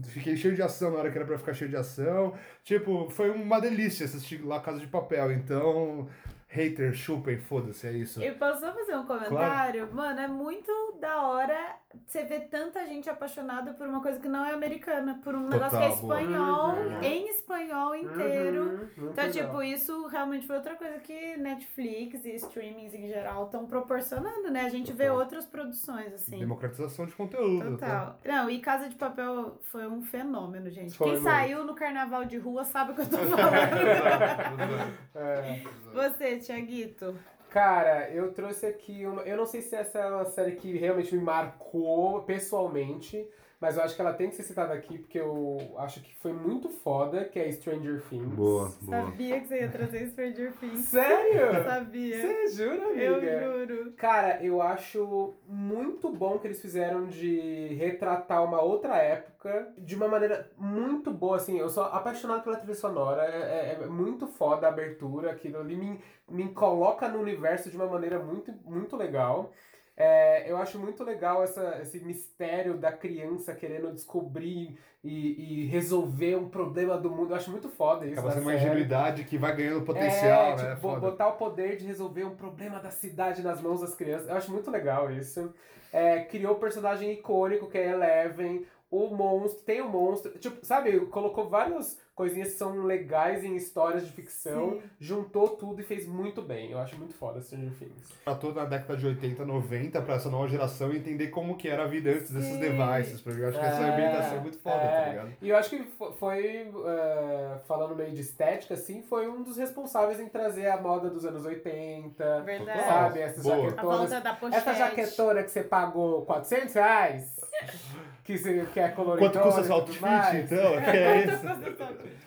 Fiquei 0.08 0.36
cheio 0.36 0.54
de 0.54 0.62
ação 0.62 0.90
na 0.92 0.98
hora 0.98 1.10
que 1.10 1.16
era 1.18 1.26
pra 1.26 1.38
ficar 1.38 1.54
cheio 1.54 1.70
de 1.70 1.76
ação. 1.76 2.34
Tipo, 2.62 3.08
foi 3.10 3.30
uma 3.30 3.60
delícia 3.60 4.04
assistir 4.04 4.40
La 4.44 4.60
Casa 4.60 4.78
de 4.78 4.86
Papel. 4.86 5.32
Então, 5.32 6.06
hater, 6.50 6.94
chupem, 6.94 7.38
foda-se, 7.38 7.86
é 7.86 7.92
isso. 7.92 8.22
Eu 8.22 8.34
posso 8.36 8.60
só 8.60 8.72
fazer 8.72 8.96
um 8.96 9.04
comentário? 9.04 9.88
Mano, 9.92 10.18
é 10.20 10.26
muito 10.28 10.72
da 11.00 11.22
hora 11.26 11.76
você 12.06 12.22
ver 12.24 12.48
tanta 12.48 12.84
gente 12.86 13.08
apaixonada 13.08 13.72
por 13.74 13.86
uma 13.86 14.00
coisa 14.00 14.18
que 14.18 14.28
não 14.28 14.44
é 14.44 14.52
americana, 14.52 15.20
por 15.22 15.34
um 15.34 15.48
negócio 15.48 15.78
que 15.78 15.84
é 15.84 15.88
Total, 15.88 16.02
boa. 16.02 16.20
espanhol, 16.22 16.68
Uhum. 16.74 17.02
em 17.02 17.28
espanhol 17.30 17.94
inteiro. 17.94 18.62
Uhum, 18.62 19.08
Então, 19.10 19.24
legal. 19.26 19.30
tipo, 19.30 19.62
isso 19.62 20.06
realmente 20.06 20.46
foi 20.46 20.56
outra 20.56 20.74
coisa 20.76 20.98
que 21.00 21.36
Netflix 21.36 22.24
e 22.24 22.34
streamings 22.36 22.94
em 22.94 23.06
geral 23.08 23.44
estão 23.46 23.66
proporcionando, 23.66 24.50
né? 24.50 24.62
A 24.62 24.68
gente 24.70 24.92
vê 24.92 25.04
Total. 25.04 25.18
outras 25.18 25.44
produções, 25.46 26.12
assim. 26.14 26.38
Democratização 26.38 27.04
de 27.06 27.12
conteúdo. 27.12 27.76
tá? 27.78 28.14
Total. 28.14 28.20
Não, 28.24 28.50
e 28.50 28.58
Casa 28.60 28.88
de 28.88 28.94
Papel 28.96 29.58
foi 29.64 29.86
um 29.86 30.02
fenômeno, 30.02 30.70
gente. 30.70 30.96
Foi 30.96 31.12
Quem 31.12 31.22
saiu 31.22 31.64
no 31.64 31.74
carnaval 31.74 32.24
de 32.24 32.38
rua 32.38 32.64
sabe 32.64 32.92
o 32.92 32.94
que 32.94 33.00
eu 33.02 33.08
tô 33.08 33.16
falando. 33.36 34.98
É. 35.14 35.62
Você, 35.92 36.37
Tiaguito. 36.38 37.18
Cara, 37.50 38.10
eu 38.10 38.32
trouxe 38.32 38.66
aqui 38.66 39.06
uma. 39.06 39.22
Eu 39.22 39.36
não 39.36 39.46
sei 39.46 39.62
se 39.62 39.74
essa 39.74 39.98
é 39.98 40.10
uma 40.10 40.26
série 40.26 40.52
que 40.52 40.76
realmente 40.76 41.14
me 41.16 41.22
marcou 41.22 42.22
pessoalmente, 42.22 43.26
mas 43.60 43.76
eu 43.76 43.82
acho 43.82 43.94
que 43.96 44.00
ela 44.00 44.12
tem 44.12 44.30
que 44.30 44.36
ser 44.36 44.42
citada 44.44 44.72
aqui 44.74 44.98
porque 44.98 45.18
eu 45.18 45.74
acho 45.78 46.00
que 46.00 46.14
foi 46.16 46.32
muito 46.32 46.68
foda, 46.68 47.24
que 47.24 47.38
é 47.38 47.50
Stranger 47.50 48.02
Things. 48.08 48.34
Boa, 48.34 48.72
boa. 48.82 49.04
Sabia 49.06 49.40
que 49.40 49.46
você 49.48 49.60
ia 49.60 49.68
trazer 49.68 50.06
Stranger 50.10 50.52
Things. 50.58 50.84
Sério? 50.86 51.64
Sabia. 51.64 52.16
Você 52.20 52.48
jura, 52.48 52.86
amiga? 52.86 53.04
Eu 53.04 53.66
juro. 53.66 53.92
Cara, 53.92 54.42
eu 54.44 54.62
acho 54.62 55.34
muito 55.46 56.08
bom 56.10 56.38
que 56.38 56.46
eles 56.46 56.60
fizeram 56.60 57.06
de 57.06 57.74
retratar 57.74 58.44
uma 58.44 58.60
outra 58.62 58.96
época 58.98 59.72
de 59.78 59.94
uma 59.96 60.08
maneira 60.08 60.50
muito 60.56 61.10
boa, 61.10 61.36
assim. 61.36 61.58
Eu 61.58 61.68
sou 61.68 61.84
apaixonado 61.84 62.42
pela 62.44 62.56
trilha 62.56 62.74
sonora, 62.74 63.22
é, 63.24 63.76
é- 63.80 63.82
é 63.82 63.86
muito 63.86 64.26
foda 64.26 64.66
a 64.66 64.70
abertura, 64.70 65.30
aquilo 65.32 65.58
ali 65.58 65.76
me, 65.76 66.00
me 66.28 66.48
coloca 66.52 67.08
no 67.08 67.18
universo 67.20 67.70
de 67.70 67.76
uma 67.76 67.86
maneira 67.86 68.18
muito, 68.18 68.52
muito 68.64 68.96
legal. 68.96 69.52
É, 70.00 70.48
eu 70.48 70.56
acho 70.58 70.78
muito 70.78 71.02
legal 71.02 71.42
essa, 71.42 71.80
esse 71.82 71.98
mistério 71.98 72.76
da 72.78 72.92
criança 72.92 73.52
querendo 73.52 73.92
descobrir 73.92 74.78
e, 75.02 75.64
e 75.64 75.66
resolver 75.66 76.36
um 76.36 76.48
problema 76.48 76.96
do 76.96 77.10
mundo. 77.10 77.32
Eu 77.32 77.36
acho 77.36 77.50
muito 77.50 77.68
foda 77.68 78.06
isso. 78.06 78.14
Acaba 78.20 78.30
sendo 78.32 78.42
uma 78.44 78.54
ingenuidade 78.54 79.24
que 79.24 79.36
vai 79.36 79.56
ganhando 79.56 79.84
potencial, 79.84 80.52
É, 80.52 80.56
né? 80.56 80.68
tipo, 80.70 80.82
Foda. 80.82 81.00
botar 81.00 81.26
o 81.26 81.32
poder 81.32 81.76
de 81.76 81.84
resolver 81.84 82.22
um 82.22 82.36
problema 82.36 82.78
da 82.78 82.92
cidade 82.92 83.42
nas 83.42 83.60
mãos 83.60 83.80
das 83.80 83.92
crianças. 83.92 84.28
Eu 84.28 84.36
acho 84.36 84.52
muito 84.52 84.70
legal 84.70 85.10
isso. 85.10 85.52
É, 85.92 86.20
criou 86.20 86.54
um 86.54 86.60
personagem 86.60 87.10
icônico 87.12 87.68
que 87.68 87.78
é 87.78 87.90
Eleven, 87.90 88.64
o 88.90 89.08
monstro, 89.14 89.62
tem 89.64 89.80
o 89.82 89.88
monstro. 89.88 90.30
Tipo, 90.38 90.64
sabe, 90.64 90.98
colocou 91.06 91.48
várias 91.48 91.98
coisinhas 92.14 92.48
que 92.48 92.54
são 92.56 92.82
legais 92.84 93.44
em 93.44 93.54
histórias 93.54 94.04
de 94.04 94.10
ficção, 94.10 94.72
Sim. 94.72 94.82
juntou 94.98 95.50
tudo 95.50 95.80
e 95.80 95.84
fez 95.84 96.04
muito 96.04 96.42
bem. 96.42 96.72
Eu 96.72 96.78
acho 96.80 96.96
muito 96.96 97.14
foda 97.14 97.40
Stranger 97.40 97.70
Things. 97.78 98.10
Pra 98.24 98.34
toda 98.34 98.62
a 98.62 98.64
década 98.64 98.96
de 98.96 99.06
80, 99.06 99.44
90, 99.44 100.02
pra 100.02 100.14
essa 100.16 100.28
nova 100.28 100.48
geração 100.48 100.92
entender 100.92 101.28
como 101.28 101.56
que 101.56 101.68
era 101.68 101.84
a 101.84 101.86
vida 101.86 102.10
antes 102.10 102.30
desses 102.32 102.54
Sim. 102.54 102.58
devices. 102.58 103.20
Porque 103.20 103.40
eu 103.40 103.48
acho 103.48 103.58
que 103.60 103.64
essa 103.64 103.82
É, 103.82 103.90
ambientação 103.92 104.36
é 104.36 104.40
muito 104.40 104.58
foda, 104.58 104.76
é. 104.82 105.00
tá 105.04 105.08
ligado? 105.10 105.32
E 105.40 105.48
eu 105.48 105.56
acho 105.56 105.70
que 105.70 105.84
fo- 105.84 106.12
foi, 106.14 106.72
é, 106.86 107.58
falando 107.68 107.94
meio 107.94 108.10
de 108.10 108.20
estética, 108.22 108.74
assim, 108.74 109.02
foi 109.02 109.28
um 109.28 109.42
dos 109.44 109.56
responsáveis 109.56 110.18
em 110.18 110.28
trazer 110.28 110.66
a 110.68 110.80
moda 110.80 111.08
dos 111.10 111.24
anos 111.24 111.44
80. 111.44 112.40
Verdade. 112.40 112.80
Sabe, 112.84 113.20
essas 113.20 113.44
Boa. 113.44 113.54
A 113.54 113.60
jaquetonas. 113.70 113.98
volta 114.10 114.20
da 114.20 114.34
pochete. 114.34 114.56
Essa 114.56 114.74
jaquetona 114.74 115.42
que 115.44 115.50
você 115.52 115.62
pagou 115.62 116.22
400 116.26 116.74
reais, 116.74 117.36
que, 118.28 118.36
se, 118.36 118.66
que 118.74 118.78
é 118.78 118.88
colorido. 118.90 119.30
Quanto 119.30 119.42
custa 119.42 119.64
seu 119.64 119.74
outfit, 119.76 120.02
então? 120.02 120.72
Que 120.82 120.96
é 120.98 121.24
isso? 121.24 121.46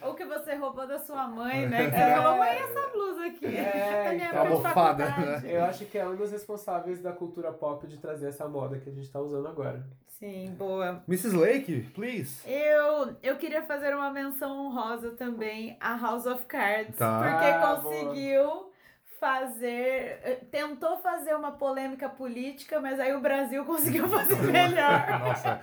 Ou 0.01 0.15
que 0.15 0.25
você 0.25 0.55
roubou 0.55 0.87
da 0.87 0.97
sua 0.97 1.27
mãe, 1.27 1.67
né? 1.67 1.91
Que 1.91 1.95
você 1.95 2.15
falou, 2.15 2.37
mãe, 2.39 2.57
essa 2.57 2.87
blusa 2.87 3.25
aqui. 3.27 3.45
É, 3.45 4.03
da 4.09 4.13
minha 4.13 4.29
então. 4.29 4.41
Almofada, 4.41 5.05
faculdade. 5.05 5.51
Eu 5.51 5.63
acho 5.63 5.85
que 5.85 5.97
é 5.99 6.07
um 6.07 6.15
dos 6.15 6.31
responsáveis 6.31 7.03
da 7.03 7.11
cultura 7.11 7.51
pop 7.53 7.85
de 7.85 7.97
trazer 7.97 8.29
essa 8.29 8.47
moda 8.47 8.79
que 8.79 8.89
a 8.89 8.91
gente 8.91 9.11
tá 9.11 9.19
usando 9.19 9.47
agora. 9.47 9.85
Sim, 10.07 10.55
boa. 10.57 11.03
Mrs. 11.07 11.35
Lake, 11.35 11.81
please. 11.93 12.41
Eu, 12.49 13.15
eu 13.21 13.35
queria 13.37 13.61
fazer 13.61 13.93
uma 13.93 14.09
menção 14.11 14.65
honrosa 14.65 15.11
também 15.11 15.77
a 15.79 15.95
House 15.97 16.25
of 16.25 16.45
Cards. 16.45 16.97
Tá. 16.97 17.19
Porque 17.19 17.45
Ah, 17.45 17.75
conseguiu 17.75 18.71
fazer. 19.21 20.19
eh, 20.23 20.39
Tentou 20.49 20.97
fazer 20.97 21.35
uma 21.35 21.51
polêmica 21.51 22.09
política, 22.09 22.81
mas 22.81 22.99
aí 22.99 23.13
o 23.13 23.21
Brasil 23.21 23.63
conseguiu 23.71 24.09
fazer 24.09 24.35
melhor. 24.41 25.07
Nossa. 25.21 25.61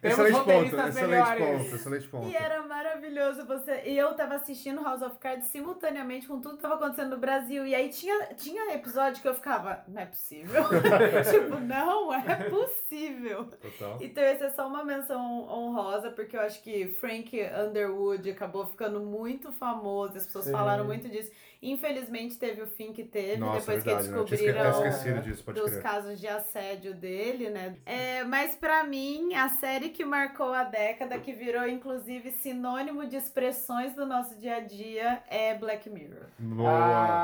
Temos 0.00 0.18
excelente 0.18 0.70
ponto, 0.70 0.88
excelente 0.88 1.36
ponto, 1.36 1.74
excelente 1.76 2.08
ponto. 2.08 2.28
E 2.28 2.36
era 2.36 2.62
maravilhoso 2.62 3.44
você. 3.44 3.82
E 3.84 3.98
eu 3.98 4.14
tava 4.14 4.36
assistindo 4.36 4.82
House 4.82 5.02
of 5.02 5.18
Cards 5.18 5.46
simultaneamente 5.48 6.26
com 6.26 6.40
tudo 6.40 6.56
que 6.56 6.62
tava 6.62 6.76
acontecendo 6.76 7.10
no 7.10 7.18
Brasil. 7.18 7.66
E 7.66 7.74
aí 7.74 7.90
tinha, 7.90 8.28
tinha 8.34 8.72
episódio 8.74 9.20
que 9.20 9.28
eu 9.28 9.34
ficava, 9.34 9.84
não 9.86 10.00
é 10.00 10.06
possível. 10.06 10.64
tipo, 11.30 11.60
não 11.60 12.14
é 12.14 12.48
possível. 12.48 13.44
Total. 13.44 13.98
Então, 14.00 14.24
essa 14.24 14.46
é 14.46 14.50
só 14.50 14.66
uma 14.66 14.84
menção 14.84 15.46
honrosa, 15.50 16.10
porque 16.10 16.36
eu 16.36 16.40
acho 16.40 16.62
que 16.62 16.88
Frank 16.88 17.38
Underwood 17.68 18.30
acabou 18.30 18.66
ficando 18.66 19.00
muito 19.00 19.52
famoso, 19.52 20.16
as 20.16 20.24
pessoas 20.24 20.46
Sim. 20.46 20.52
falaram 20.52 20.84
muito 20.84 21.08
disso. 21.08 21.30
Infelizmente, 21.70 22.38
teve 22.38 22.62
o 22.62 22.66
fim 22.66 22.92
que 22.92 23.04
teve, 23.04 23.36
Nossa, 23.38 23.58
depois 23.72 23.84
verdade, 23.84 24.08
que 24.08 24.14
né? 24.14 24.24
Descobriram 24.24 24.70
esquecido 24.70 25.20
disso, 25.22 25.44
pode 25.44 25.60
dos 25.60 25.70
crer. 25.70 25.82
casos 25.82 26.20
de 26.20 26.28
assédio 26.28 26.94
dele, 26.94 27.50
né? 27.50 27.76
É, 27.84 28.24
mas 28.24 28.54
pra 28.54 28.84
mim, 28.84 29.34
a 29.34 29.48
série 29.48 29.90
que 29.90 30.04
marcou 30.04 30.52
a 30.52 30.64
década, 30.64 31.18
que 31.18 31.32
virou 31.32 31.66
inclusive 31.68 32.30
sinônimo 32.30 33.06
de 33.06 33.16
expressões 33.16 33.94
do 33.94 34.06
nosso 34.06 34.36
dia 34.36 34.56
a 34.56 34.60
dia, 34.60 35.22
é 35.28 35.54
Black 35.54 35.88
Mirror. 35.90 36.26
Boa. 36.38 36.70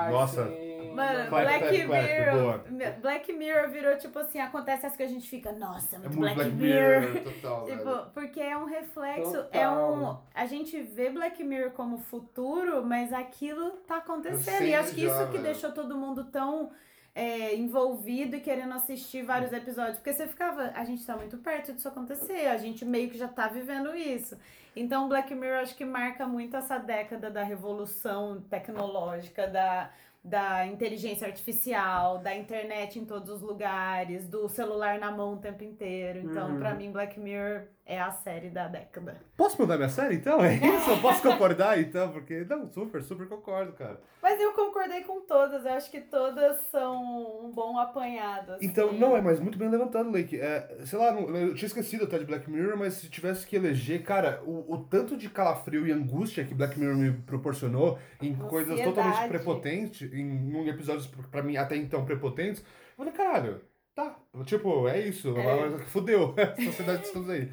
Ai, 0.07 0.13
Nossa. 0.13 0.47
sim. 0.49 0.93
Mano, 0.93 1.29
Clap, 1.31 1.45
Black 1.45 1.87
clap, 1.87 2.03
Mirror. 2.03 2.35
boa. 2.39 2.65
Black 3.01 3.33
Mirror 3.33 3.71
virou 3.71 3.97
tipo 3.97 4.19
assim, 4.19 4.41
acontece 4.41 4.85
as 4.85 4.95
que 4.97 5.03
a 5.03 5.07
gente 5.07 5.27
fica, 5.29 5.51
nossa, 5.53 5.97
É 5.97 5.99
muito, 6.01 6.19
muito 6.19 6.35
Black, 6.35 6.51
Black 6.51 6.55
Mirror. 6.55 7.01
Mirror, 7.01 7.23
total. 7.33 7.65
Tipo, 7.67 8.11
porque 8.13 8.41
é 8.41 8.57
um 8.57 8.65
reflexo, 8.67 9.33
Total. 9.33 9.49
é 9.53 9.69
um. 9.71 10.17
A 10.35 10.47
gente 10.47 10.81
vê 10.83 11.09
Black 11.11 11.43
Mirror 11.43 11.71
como 11.71 11.99
futuro, 11.99 12.85
mas 12.85 13.13
aquilo 13.13 13.71
tá 13.87 13.97
acontecendo. 13.99 14.32
E 14.35 14.43
Sempre 14.43 14.75
acho 14.75 14.95
que 14.95 15.05
isso 15.05 15.17
já, 15.17 15.27
que 15.27 15.33
velho. 15.33 15.45
deixou 15.45 15.73
todo 15.73 15.97
mundo 15.97 16.25
tão 16.25 16.71
é, 17.15 17.55
envolvido 17.55 18.37
e 18.37 18.41
querendo 18.41 18.75
assistir 18.75 19.23
vários 19.23 19.53
episódios. 19.53 19.99
Porque 19.99 20.13
você 20.13 20.27
ficava, 20.27 20.73
a 20.75 20.85
gente 20.85 21.05
tá 21.05 21.17
muito 21.17 21.37
perto 21.39 21.73
disso 21.73 21.89
acontecer, 21.89 22.47
a 22.47 22.57
gente 22.57 22.85
meio 22.85 23.11
que 23.11 23.19
já 23.19 23.29
tá 23.29 23.49
vivendo 23.49 23.95
isso. 23.95 24.37
Então, 24.75 25.09
Black 25.09 25.35
Mirror 25.35 25.61
acho 25.61 25.77
que 25.77 25.85
marca 25.85 26.27
muito 26.27 26.57
essa 26.57 26.79
década 26.79 27.31
da 27.31 27.43
revolução 27.43 28.41
tecnológica, 28.49 29.47
da. 29.47 29.91
Da 30.25 30.65
inteligência 30.67 31.27
artificial, 31.27 32.19
da 32.19 32.33
internet 32.35 32.97
em 32.99 33.05
todos 33.05 33.29
os 33.29 33.43
lugares, 33.43 34.29
do 34.29 34.49
celular 34.49 34.99
na 34.99 35.11
mão 35.11 35.35
o 35.35 35.39
tempo 35.39 35.65
inteiro. 35.65 36.21
Então, 36.21 36.51
Uhum. 36.53 36.59
pra 36.61 36.75
mim, 36.75 36.93
Black 36.93 37.19
Mirror 37.19 37.63
é 37.85 38.01
a 38.01 38.13
série 38.13 38.49
da 38.49 38.69
década. 38.69 39.17
Posso 39.37 39.61
mudar 39.61 39.77
minha 39.77 39.89
série 39.89 40.15
então? 40.15 40.41
É 40.45 40.55
isso? 40.55 40.91
Eu 40.91 41.01
posso 41.01 41.21
concordar 41.21 41.81
então? 41.81 42.13
Porque, 42.13 42.45
não, 42.49 42.71
super, 42.71 43.03
super 43.03 43.27
concordo, 43.29 43.73
cara. 43.73 44.01
Mas 44.23 44.41
eu 44.41 44.53
concordei 44.53 45.01
com 45.03 45.21
todas, 45.23 45.67
eu 45.67 45.73
acho 45.73 45.91
que 45.91 46.01
todas 46.01 46.57
são 46.71 47.45
um 47.45 47.51
bom 47.51 47.77
apanhado. 47.77 48.53
assim. 48.53 48.65
Então, 48.67 48.93
não, 48.93 49.17
é, 49.17 49.21
mas 49.21 49.41
muito 49.41 49.59
bem 49.59 49.69
levantado, 49.69 50.09
Lake. 50.13 50.39
É, 50.41 50.79
sei 50.87 50.97
lá, 51.01 51.11
não- 51.11 51.29
eu 51.37 51.55
tinha 51.55 51.67
esquecido 51.67 52.05
até 52.05 52.19
de 52.19 52.25
Black 52.25 52.49
Mirror, 52.49 52.77
mas 52.79 52.95
se 52.95 53.11
tivesse 53.11 53.45
que 53.45 53.57
eleger, 53.57 54.05
cara, 54.05 54.41
o, 54.47 54.73
o 54.75 54.79
tanto 54.85 55.17
de 55.17 55.29
calafrio 55.29 55.85
e 55.85 55.91
angústia 55.91 56.45
que 56.45 56.55
Black 56.55 56.79
Mirror 56.79 56.97
me 56.97 57.13
proporcionou 57.23 57.99
em 58.23 58.33
coisas 58.35 58.75
Ansiedade. 58.75 58.95
totalmente 58.97 59.29
prepotentes, 59.29 60.12
em, 60.13 60.51
em 60.57 60.69
episódios, 60.69 61.07
pra 61.31 61.43
mim, 61.43 61.57
até 61.57 61.77
então 61.77 62.05
prepotentes, 62.05 62.61
eu 62.61 62.97
falei, 62.97 63.13
caralho, 63.13 63.61
tá, 63.95 64.17
tipo, 64.45 64.87
é 64.89 65.01
isso, 65.01 65.35
É. 65.37 65.79
fudeu, 65.87 66.35
a 66.39 66.63
sociedade 66.63 67.01
de 67.01 67.07
estamos 67.07 67.31
aí. 67.31 67.51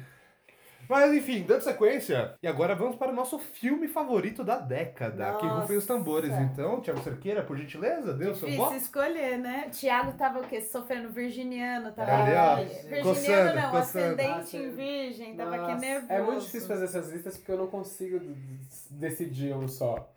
Mas 0.88 1.14
enfim, 1.14 1.44
dando 1.46 1.60
sequência, 1.60 2.34
e 2.42 2.48
agora 2.48 2.74
vamos 2.74 2.96
para 2.96 3.12
o 3.12 3.14
nosso 3.14 3.38
filme 3.38 3.86
favorito 3.86 4.42
da 4.42 4.56
década, 4.58 5.34
que 5.34 5.46
rufem 5.46 5.76
os 5.76 5.86
tambores. 5.86 6.30
Nossa. 6.30 6.42
Então, 6.42 6.80
Thiago 6.80 7.00
Cerqueira, 7.04 7.44
por 7.44 7.56
gentileza, 7.56 8.12
dê 8.12 8.24
o 8.26 8.34
seu 8.34 8.48
Difícil 8.48 8.56
voto. 8.64 8.74
escolher, 8.76 9.38
né? 9.38 9.68
Tiago 9.70 10.14
tava 10.14 10.40
o 10.40 10.48
quê? 10.48 10.60
Sofrendo 10.60 11.10
virginiano, 11.10 11.92
tava. 11.92 12.12
Ali, 12.12 12.34
ó, 12.34 12.56
virginiano 12.88 13.04
coçando, 13.04 13.54
não, 13.60 13.70
coçando. 13.70 14.20
ascendente 14.20 14.56
em 14.56 14.70
virgem, 14.70 15.36
tava 15.36 15.54
aqui 15.54 15.72
Nossa, 15.74 15.78
nervoso. 15.86 16.12
É 16.12 16.22
muito 16.22 16.40
difícil 16.40 16.66
fazer 16.68 16.84
essas 16.86 17.12
listas 17.12 17.38
porque 17.38 17.52
eu 17.52 17.58
não 17.58 17.66
consigo 17.68 18.20
decidir 18.90 19.54
um 19.54 19.68
só. 19.68 20.12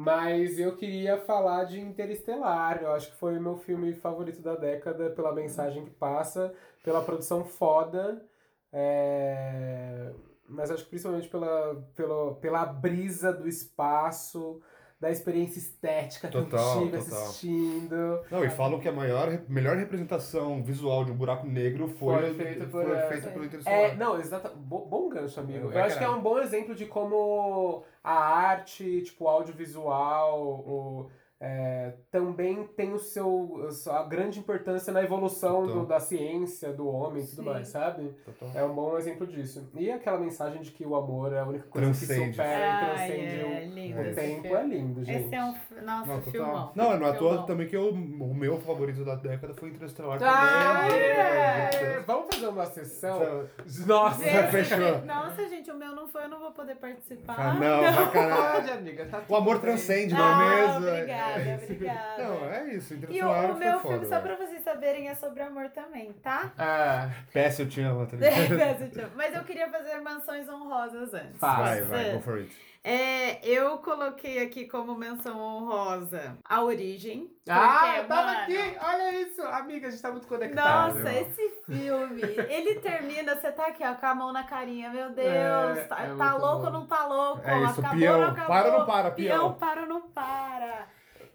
Mas 0.00 0.60
eu 0.60 0.76
queria 0.76 1.18
falar 1.18 1.64
de 1.64 1.80
Interestelar. 1.80 2.80
Eu 2.82 2.92
acho 2.92 3.10
que 3.10 3.16
foi 3.16 3.36
o 3.36 3.42
meu 3.42 3.56
filme 3.56 3.92
favorito 3.94 4.40
da 4.40 4.54
década 4.54 5.10
pela 5.10 5.34
mensagem 5.34 5.84
que 5.84 5.90
passa, 5.90 6.54
pela 6.84 7.02
produção 7.02 7.44
foda. 7.44 8.24
é, 8.72 10.12
Mas 10.48 10.70
acho 10.70 10.84
que 10.84 10.90
principalmente 10.90 11.28
pela, 11.28 11.74
pela, 11.96 12.34
pela 12.36 12.64
brisa 12.64 13.32
do 13.32 13.48
espaço, 13.48 14.60
da 15.00 15.10
experiência 15.10 15.58
estética 15.58 16.28
que 16.28 16.32
Total, 16.32 16.76
eu 16.76 16.84
tive 16.84 16.98
total. 16.98 17.18
assistindo. 17.18 18.20
Não, 18.30 18.44
e 18.44 18.50
falam 18.50 18.78
que 18.80 18.88
a 18.88 18.92
maior, 18.92 19.28
melhor 19.48 19.76
representação 19.76 20.62
visual 20.62 21.04
de 21.04 21.12
um 21.12 21.16
buraco 21.16 21.46
negro 21.46 21.88
foi, 21.88 22.20
Foi 22.20 22.34
feita 22.34 22.66
por 22.66 22.84
foi 22.84 22.98
feita 23.02 23.28
É, 23.30 23.44
Interestelar. 23.44 23.96
não, 23.96 24.18
exato. 24.20 24.56
Bo- 24.56 24.86
bom 24.86 25.08
gancho, 25.08 25.38
amigo. 25.40 25.68
Vai 25.68 25.82
Eu 25.82 25.84
acho 25.86 25.98
que 25.98 26.04
é 26.04 26.08
um 26.08 26.20
bom 26.22 26.38
exemplo 26.38 26.74
de 26.74 26.86
como 26.86 27.84
a 28.08 28.14
arte, 28.14 29.02
tipo, 29.02 29.28
audiovisual, 29.28 30.40
o, 30.40 31.10
é, 31.40 31.92
também 32.10 32.66
tem 32.76 32.92
o 32.92 32.98
seu, 32.98 33.68
a 33.90 34.02
grande 34.02 34.40
importância 34.40 34.92
na 34.92 35.02
evolução 35.02 35.66
do- 35.66 35.86
da 35.86 36.00
ciência, 36.00 36.72
do 36.72 36.88
homem 36.88 37.22
e 37.22 37.26
tudo 37.28 37.44
mais, 37.44 37.68
sabe? 37.68 38.12
Total. 38.24 38.50
É 38.60 38.64
um 38.64 38.74
bom 38.74 38.98
exemplo 38.98 39.24
disso. 39.26 39.70
E 39.74 39.88
aquela 39.90 40.18
mensagem 40.18 40.60
de 40.62 40.72
que 40.72 40.84
o 40.84 40.96
amor 40.96 41.32
é 41.32 41.38
a 41.38 41.44
única 41.44 41.66
coisa 41.68 41.86
Transcende. 41.86 42.24
que 42.30 42.30
supera 42.32 42.58
e 42.58 42.62
Ai, 42.64 42.84
transcende 42.96 43.40
é 43.40 43.44
o- 43.70 43.74
lindo 43.74 44.00
o 44.00 44.14
tempo. 44.14 44.42
filme. 44.42 44.48
É 44.52 44.62
lindo, 44.64 45.04
gente. 45.04 45.24
Esse 45.26 45.34
é 45.36 45.44
um. 45.44 45.54
Nossa, 45.84 46.12
Não, 46.12 46.22
filmão. 46.22 46.72
Não, 46.74 46.98
não 46.98 47.06
é 47.06 47.12
toa 47.12 47.28
Filmão. 47.30 47.46
também 47.46 47.68
que 47.68 47.76
eu, 47.76 47.88
o 47.90 48.34
meu 48.34 48.58
favorito 48.60 49.04
da 49.04 49.14
década 49.14 49.54
foi 49.54 49.68
Interestelar 49.68 50.18
Ah, 50.20 50.82
também. 50.88 51.00
é! 51.00 52.02
Vamos 52.06 52.34
fazer 52.34 52.48
uma 52.48 52.66
sessão? 52.66 53.48
Nossa! 53.86 54.24
Gente, 54.24 54.50
fechou. 54.50 55.04
Nossa, 55.04 55.48
gente, 55.48 55.70
o 55.70 55.76
meu 55.76 55.94
não 55.94 56.08
foi, 56.08 56.24
eu 56.24 56.28
não 56.28 56.40
vou 56.40 56.50
poder 56.50 56.74
participar. 56.76 57.36
Ah, 57.38 57.54
não, 57.54 57.92
vai 57.92 58.10
caralho. 58.10 58.52
Pode, 58.54 58.70
amiga. 58.70 59.06
Tá 59.06 59.22
O 59.28 59.36
amor 59.36 59.54
bem. 59.54 59.60
transcende, 59.62 60.14
não 60.14 60.24
Ah, 60.24 60.42
é 60.42 60.66
mesmo? 60.66 60.88
obrigada, 60.88 61.27
É. 61.30 61.54
obrigada. 61.62 62.24
Não, 62.24 62.44
é 62.52 62.64
isso. 62.74 62.94
E 63.08 63.22
o, 63.22 63.28
o 63.28 63.56
meu 63.58 63.80
foda, 63.80 63.88
filme, 63.94 64.06
só 64.06 64.20
velho. 64.20 64.36
pra 64.36 64.46
vocês 64.46 64.62
saberem, 64.62 65.08
é 65.08 65.14
sobre 65.14 65.42
amor 65.42 65.68
também, 65.70 66.12
tá? 66.14 66.52
Ah, 66.58 67.08
Peça, 67.32 67.62
eu 67.62 67.68
te 67.68 67.80
amo, 67.80 68.06
tá 68.06 68.16
ligado? 68.18 68.90
te- 68.90 69.06
Mas 69.16 69.34
eu 69.34 69.44
queria 69.44 69.68
fazer 69.70 69.98
menções 70.00 70.48
honrosas 70.48 71.12
antes. 71.14 71.38
Faz. 71.38 71.86
Vai, 71.86 72.04
vai, 72.04 72.12
go 72.14 72.20
for 72.20 72.38
it. 72.38 72.68
É, 72.84 73.44
eu 73.46 73.78
coloquei 73.78 74.42
aqui 74.42 74.66
como 74.66 74.94
menção 74.94 75.36
honrosa 75.38 76.38
a 76.44 76.62
origem. 76.62 77.28
Ah, 77.48 77.96
eu 77.98 78.04
tava 78.06 78.26
mano, 78.28 78.38
aqui! 78.40 78.56
Olha 78.80 79.20
isso! 79.20 79.42
Amiga, 79.42 79.88
a 79.88 79.90
gente 79.90 80.00
tá 80.00 80.10
muito 80.12 80.28
conectado. 80.28 80.94
Nossa, 80.94 81.10
Meu. 81.10 81.22
esse 81.22 81.50
filme, 81.66 82.22
ele 82.48 82.76
termina, 82.76 83.34
você 83.34 83.50
tá 83.50 83.66
aqui, 83.66 83.82
ó, 83.84 83.94
com 83.94 84.06
a 84.06 84.14
mão 84.14 84.32
na 84.32 84.44
carinha, 84.44 84.90
meu 84.90 85.10
Deus, 85.10 85.28
É, 85.28 85.84
tá, 85.84 86.02
é 86.04 86.14
tá 86.14 86.34
louco 86.36 86.66
ou 86.66 86.70
não 86.72 86.86
tá 86.86 87.04
louco? 87.04 87.42
É 87.44 87.62
isso, 87.64 87.80
acabou 87.80 87.98
não 87.98 88.22
acabou? 88.28 88.46
Para 88.46 88.72
ou 88.72 88.78
não 88.78 88.86
para, 88.86 89.10
Peão, 89.10 89.38
peão? 89.38 89.52
para 89.54 89.80
ou 89.82 89.86
não 89.88 90.00
para? 90.02 90.86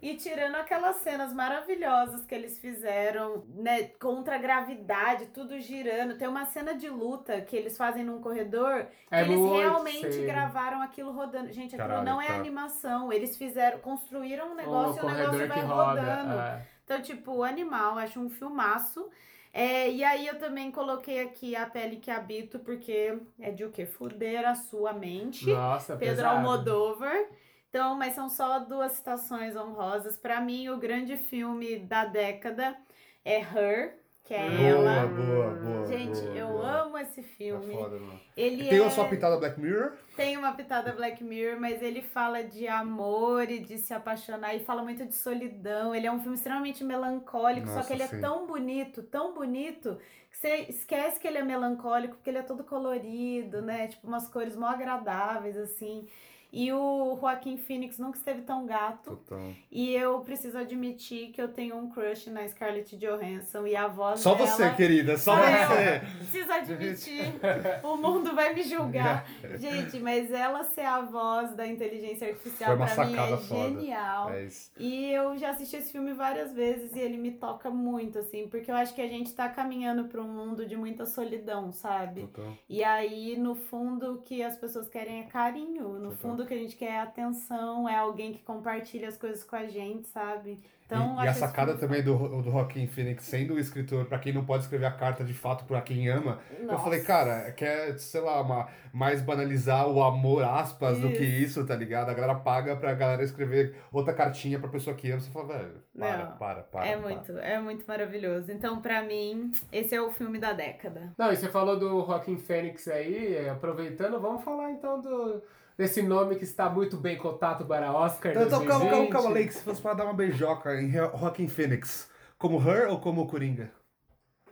E 0.04 0.18
tirando 0.18 0.56
aquelas 0.56 0.98
cenas 0.98 1.32
maravilhosas 1.32 2.26
que 2.26 2.36
eles 2.36 2.60
fizeram, 2.60 3.46
né, 3.56 3.84
contra 4.02 4.36
a 4.36 4.38
gravidade, 4.38 5.28
tudo 5.28 5.58
girando. 5.62 6.18
Tem 6.18 6.28
uma 6.28 6.44
cena 6.44 6.76
de 6.76 6.90
luta 6.90 7.40
que 7.40 7.56
eles 7.56 7.78
fazem 7.78 8.04
num 8.04 8.20
corredor 8.20 8.88
que 9.08 9.16
É 9.16 9.22
eles 9.22 9.40
realmente 9.40 10.12
sim. 10.12 10.26
gravaram 10.26 10.82
aquilo 10.82 11.14
rodando. 11.14 11.54
Gente, 11.54 11.74
aquilo 11.76 11.88
Caralho, 11.88 12.06
não 12.06 12.22
é 12.22 12.28
tá. 12.28 12.36
animação. 12.36 13.14
Eles 13.14 13.38
fizeram, 13.38 13.80
construíram 13.80 14.52
um 14.52 14.56
negócio 14.56 15.02
e 15.02 15.06
o 15.06 15.10
negócio 15.10 15.48
vai 15.48 15.62
roda. 15.62 16.02
rodando. 16.02 16.34
é. 16.38 16.68
Então, 16.84 17.02
tipo, 17.02 17.42
animal, 17.42 17.98
acho 17.98 18.20
um 18.20 18.30
filmaço. 18.30 19.10
É, 19.54 19.90
e 19.90 20.04
aí 20.04 20.28
eu 20.28 20.38
também 20.38 20.70
coloquei 20.70 21.22
aqui 21.22 21.56
a 21.56 21.66
pele 21.66 21.96
que 21.96 22.12
habito, 22.12 22.60
porque 22.60 23.18
é 23.40 23.52
de 23.52 23.64
o 23.64 23.72
quê? 23.72 23.86
Fuder 23.86 24.46
a 24.46 24.56
sua 24.56 24.92
mente. 24.92 25.50
Nossa, 25.50 25.96
Pedro 25.96 26.16
pesado. 26.18 26.36
Almodóvar. 26.38 27.26
Então, 27.74 27.96
mas 27.98 28.14
são 28.14 28.30
só 28.30 28.60
duas 28.60 28.92
citações 28.92 29.56
honrosas. 29.56 30.16
Pra 30.16 30.40
mim, 30.40 30.70
o 30.70 30.78
grande 30.78 31.18
filme 31.18 31.80
da 31.80 32.06
década 32.06 32.78
é 33.26 33.40
Her, 33.40 33.98
que 34.24 34.32
é 34.36 34.48
Boa, 34.48 34.60
ela. 34.60 35.08
boa, 35.08 35.56
boa. 35.56 35.86
Gente, 35.88 36.22
boa, 36.22 36.36
eu 36.36 36.48
boa. 36.50 36.70
amo 36.84 36.98
esse 37.00 37.24
Tá 37.50 37.62
filme. 37.62 37.72
foda, 37.72 38.00
mano. 38.00 38.22
Ele 38.38 38.68
Tem 38.68 38.80
é... 38.80 38.86
a 38.86 38.90
sua 38.92 39.08
pitada 39.08 39.38
Black 39.38 39.60
Mirror? 39.60 39.94
Tem 40.16 40.38
uma 40.38 40.54
pitada 40.54 40.94
Black 40.94 41.24
Mirror, 41.24 41.60
mas 41.60 41.82
ele 41.82 42.02
fala 42.04 42.44
de 42.44 42.68
amor 42.68 43.50
e 43.50 43.60
de 43.60 43.80
se 43.80 43.94
apaixonar 43.94 44.56
e 44.56 44.64
fala 44.64 44.84
muito 44.84 45.06
de 45.08 45.16
solidão. 45.16 45.96
Ele 45.96 46.06
é 46.06 46.12
um 46.12 46.20
filme 46.20 46.36
extremamente 46.36 46.84
melancólico, 46.84 47.68
só 47.68 47.78
Nossa, 47.78 47.88
que 47.88 47.94
ele 47.94 48.04
sim. 48.04 48.18
é 48.18 48.20
tão 48.20 48.46
bonito, 48.46 49.02
tão 49.04 49.34
bonito, 49.34 49.98
que 50.30 50.38
você 50.38 50.56
esquece 50.70 51.20
que 51.20 51.28
ele 51.28 51.40
é 51.40 51.44
melancólico, 51.44 52.16
porque 52.16 52.30
ele 52.30 52.38
é 52.38 52.44
todo 52.44 52.64
colorido, 52.64 53.62
né? 53.62 53.88
Tipo, 53.88 54.08
umas 54.08 54.28
cores 54.28 54.56
mó 54.56 54.68
agradáveis, 54.68 55.58
assim. 55.58 56.08
E 56.56 56.72
o 56.72 57.18
Joaquim 57.20 57.58
Phoenix 57.58 57.98
nunca 57.98 58.16
esteve 58.16 58.44
tão 58.44 58.64
gato. 58.68 59.18
Total. 59.18 59.52
E 59.72 59.92
eu 59.96 60.20
preciso 60.20 60.56
admitir 60.56 61.32
que 61.32 61.42
eu 61.42 61.48
tenho 61.48 61.76
um 61.76 61.90
crush 61.90 62.30
na 62.30 62.48
Scarlett 62.48 62.96
Johansson 62.96 63.66
e 63.66 63.76
a 63.76 63.88
voz 63.88 64.20
Só 64.20 64.36
dela... 64.36 64.48
você, 64.48 64.70
querida, 64.76 65.18
só 65.18 65.36
Só 65.36 65.42
você. 65.42 66.02
Preciso 66.20 66.52
admitir. 66.52 67.34
o 67.82 67.98
mundo 67.98 68.36
vai 68.36 68.54
me 68.54 68.62
julgar. 68.62 69.26
Gente, 69.58 70.00
mas 70.00 70.32
ela 70.32 70.64
ser 70.64 70.86
a 70.86 71.02
voz 71.02 71.56
da 71.56 71.66
inteligência 71.66 72.28
artificial 72.28 72.78
pra 72.78 73.06
mim 73.06 73.16
é 73.16 73.38
foda. 73.38 73.70
genial. 73.70 74.30
É. 74.30 74.48
E 74.78 75.12
eu 75.12 75.36
já 75.36 75.50
assisti 75.50 75.78
esse 75.78 75.92
filme 75.92 76.14
várias 76.14 76.54
vezes 76.54 76.96
e 76.96 77.00
ele 77.00 77.18
me 77.18 77.32
toca 77.32 77.72
muito, 77.72 78.20
assim, 78.20 78.48
porque 78.48 78.70
eu 78.70 78.76
acho 78.76 78.94
que 78.94 79.02
a 79.02 79.08
gente 79.08 79.34
tá 79.34 79.50
caminhando 79.50 80.06
pra 80.06 80.22
um 80.22 80.28
mundo 80.28 80.68
de 80.68 80.76
muita 80.76 81.08
solidão, 81.08 81.72
sabe? 81.72 82.22
Total. 82.28 82.54
E 82.70 82.84
aí, 82.84 83.36
no 83.38 83.56
fundo, 83.56 84.14
o 84.14 84.18
que 84.22 84.44
as 84.44 84.56
pessoas 84.56 84.88
querem 84.88 85.22
é 85.22 85.24
carinho. 85.24 85.90
No 85.94 86.12
Total. 86.12 86.18
fundo, 86.18 86.43
o 86.44 86.48
que 86.48 86.54
a 86.54 86.58
gente 86.58 86.76
quer 86.76 86.92
é 86.92 87.00
atenção, 87.00 87.88
é 87.88 87.96
alguém 87.96 88.34
que 88.34 88.44
compartilha 88.44 89.08
as 89.08 89.18
coisas 89.18 89.44
com 89.44 89.56
a 89.56 89.66
gente, 89.66 90.08
sabe? 90.08 90.60
Então, 90.86 91.22
e, 91.22 91.26
e 91.26 91.28
a 91.28 91.34
sacada 91.34 91.76
também 91.76 92.04
do, 92.04 92.42
do 92.42 92.52
Joaquim 92.52 92.88
Phoenix 92.88 93.24
sendo 93.24 93.54
o 93.56 93.60
escritor, 93.60 94.06
pra 94.06 94.20
quem 94.20 94.34
não 94.34 94.46
pode 94.46 94.64
escrever 94.64 94.86
a 94.86 94.92
carta 94.92 95.24
de 95.24 95.34
fato 95.34 95.66
pra 95.66 95.82
quem 95.82 96.10
ama, 96.10 96.40
eu 96.60 96.68
Nossa. 96.68 96.84
falei, 96.84 97.02
cara, 97.02 97.52
quer, 97.52 97.98
sei 97.98 98.22
lá, 98.22 98.42
uma, 98.42 98.68
mais 98.92 99.22
banalizar 99.22 99.88
o 99.88 100.04
amor, 100.04 100.44
aspas, 100.44 101.00
do 101.00 101.10
que 101.10 101.24
isso, 101.24 101.66
tá 101.66 101.76
ligado? 101.76 102.10
A 102.10 102.14
galera 102.14 102.36
paga 102.36 102.76
pra 102.76 102.94
galera 102.94 103.24
escrever 103.24 103.76
outra 103.92 104.14
cartinha 104.14 104.60
pra 104.60 104.70
pessoa 104.70 104.96
que 104.96 105.10
ama. 105.10 105.22
Você 105.22 105.32
fala, 105.32 105.48
velho, 105.48 105.84
para, 105.98 106.18
Não, 106.18 106.38
para, 106.38 106.64
para. 106.64 106.86
É 106.86 106.98
para. 106.98 107.02
muito, 107.02 107.38
é 107.38 107.60
muito 107.60 107.86
maravilhoso. 107.88 108.52
Então, 108.52 108.82
pra 108.82 109.02
mim, 109.02 109.52
esse 109.72 109.96
é 109.96 110.02
o 110.02 110.12
filme 110.12 110.38
da 110.38 110.54
década. 110.54 111.14
Não, 111.18 111.32
e 111.32 111.36
você 111.36 111.50
falou 111.50 111.80
do 111.80 112.06
Joaquim 112.06 112.38
Fênix 112.38 112.88
aí, 112.88 113.36
é, 113.36 113.50
aproveitando, 113.50 114.20
vamos 114.20 114.44
falar 114.44 114.72
então 114.72 115.00
do, 115.02 115.42
desse 115.78 116.02
nome 116.02 116.36
que 116.36 116.44
está 116.44 116.70
muito 116.70 116.98
bem 116.98 117.18
cotado 117.18 117.66
para 117.66 117.92
Oscar 117.92 118.32
Então, 118.32 118.44
então, 118.44 118.60
calma, 118.66 118.70
calma, 118.86 118.90
2020. 118.90 119.12
calma, 119.12 119.30
Leik, 119.30 119.54
se 119.54 119.64
fosse 119.64 119.82
pra 119.82 119.94
dar 119.94 120.06
uma 120.06 120.14
beijoca 120.14 120.76
em 120.82 120.92
Joaquim 120.92 121.48
Phoenix, 121.48 122.10
como 122.38 122.58
Her 122.60 122.90
ou 122.90 123.00
como 123.00 123.28
Coringa? 123.28 123.72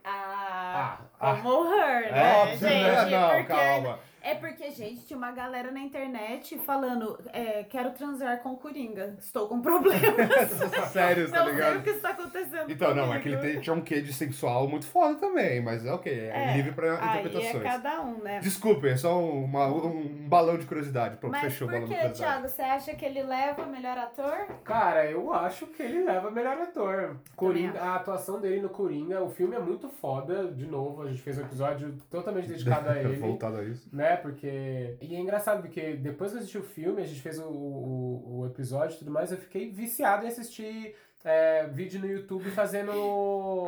Ah, 0.04 0.98
Ah, 1.20 1.36
como 1.36 1.72
Her, 1.72 2.06
É 2.08 2.12
né, 2.12 2.36
óbvio, 2.42 2.58
gente? 2.58 2.82
né? 2.82 3.10
Não, 3.10 3.28
porque, 3.28 3.44
calma. 3.44 3.98
É 4.24 4.34
porque, 4.36 4.70
gente, 4.70 5.04
tinha 5.04 5.16
uma 5.16 5.32
galera 5.32 5.70
na 5.72 5.80
internet 5.80 6.56
falando: 6.58 7.18
é, 7.32 7.64
quero 7.64 7.90
transar 7.90 8.38
com 8.40 8.50
o 8.52 8.56
Coringa, 8.56 9.16
estou 9.18 9.48
com 9.48 9.60
problemas. 9.60 10.02
Sério, 10.92 11.30
tá 11.30 11.38
não 11.38 11.44
sei 11.46 11.52
o 11.52 11.56
ligado? 11.56 11.82
que 11.82 11.90
está 11.90 12.10
acontecendo. 12.10 12.70
Então, 12.70 12.94
não, 12.94 13.12
é 13.12 13.18
que 13.20 13.28
ele 13.28 13.36
comigo. 13.36 13.52
tem- 13.54 13.60
tinha 13.62 13.74
um 13.74 13.80
quê 13.80 14.00
de 14.00 14.12
sexual 14.12 14.68
muito 14.68 14.86
foda 14.86 15.16
também, 15.18 15.60
mas 15.60 15.84
é 15.84 15.92
ok, 15.92 16.12
é, 16.12 16.50
É, 16.52 16.56
livre 16.56 16.72
pra 16.72 16.92
Aí 17.00 17.20
interpretações. 17.20 17.64
é 17.64 17.68
cada 17.68 18.00
um, 18.02 18.18
né? 18.22 18.40
Desculpe, 18.40 18.88
é 18.88 18.96
só 18.96 19.20
uma- 19.20 19.66
um 19.66 20.28
balão 20.28 20.56
de 20.56 20.66
curiosidade. 20.66 21.16
Pronto, 21.16 21.32
Mas 21.32 21.42
fechou 21.42 21.66
o 21.66 21.70
por 21.70 21.80
balão 21.80 21.88
de 21.88 21.94
que, 21.94 22.00
curiosidade. 22.00 22.32
Thiago? 22.42 22.48
Você 22.48 22.62
acha 22.62 22.94
que 22.94 23.04
ele 23.04 23.22
leva 23.22 23.66
melhor 23.66 23.98
ator? 23.98 24.46
Cara, 24.64 25.04
eu 25.10 25.32
acho 25.32 25.66
que 25.66 25.82
ele 25.82 26.04
leva 26.04 26.30
melhor 26.30 26.56
ator. 26.58 27.16
Coringa, 27.34 27.80
a 27.80 27.96
atuação 27.96 28.40
dele 28.40 28.60
no 28.60 28.68
Coringa, 28.68 29.22
o 29.22 29.28
filme 29.30 29.56
é 29.56 29.58
muito 29.60 29.88
foda, 29.88 30.44
de 30.52 30.66
novo, 30.66 31.02
a 31.02 31.08
gente 31.08 31.20
fez 31.22 31.38
um 31.38 31.42
episódio 31.42 31.92
totalmente 32.10 32.48
dedicado 32.48 32.88
a 32.88 32.96
ele. 32.98 33.16
Voltado 33.16 33.56
a 33.56 33.64
isso. 33.64 33.88
né? 33.92 34.11
Porque. 34.16 34.96
E 35.00 35.14
é 35.14 35.18
engraçado, 35.20 35.62
porque 35.62 35.94
depois 35.94 36.30
que 36.30 36.36
eu 36.36 36.40
assisti 36.40 36.58
o 36.58 36.62
filme, 36.62 37.02
a 37.02 37.06
gente 37.06 37.20
fez 37.20 37.38
o, 37.38 37.44
o, 37.46 38.38
o 38.40 38.46
episódio 38.46 38.94
e 38.96 38.98
tudo 38.98 39.10
mais, 39.10 39.30
eu 39.30 39.38
fiquei 39.38 39.70
viciado 39.70 40.24
em 40.24 40.28
assistir 40.28 40.94
é, 41.24 41.66
vídeo 41.68 42.00
no 42.00 42.06
YouTube 42.06 42.50
fazendo. 42.50 42.90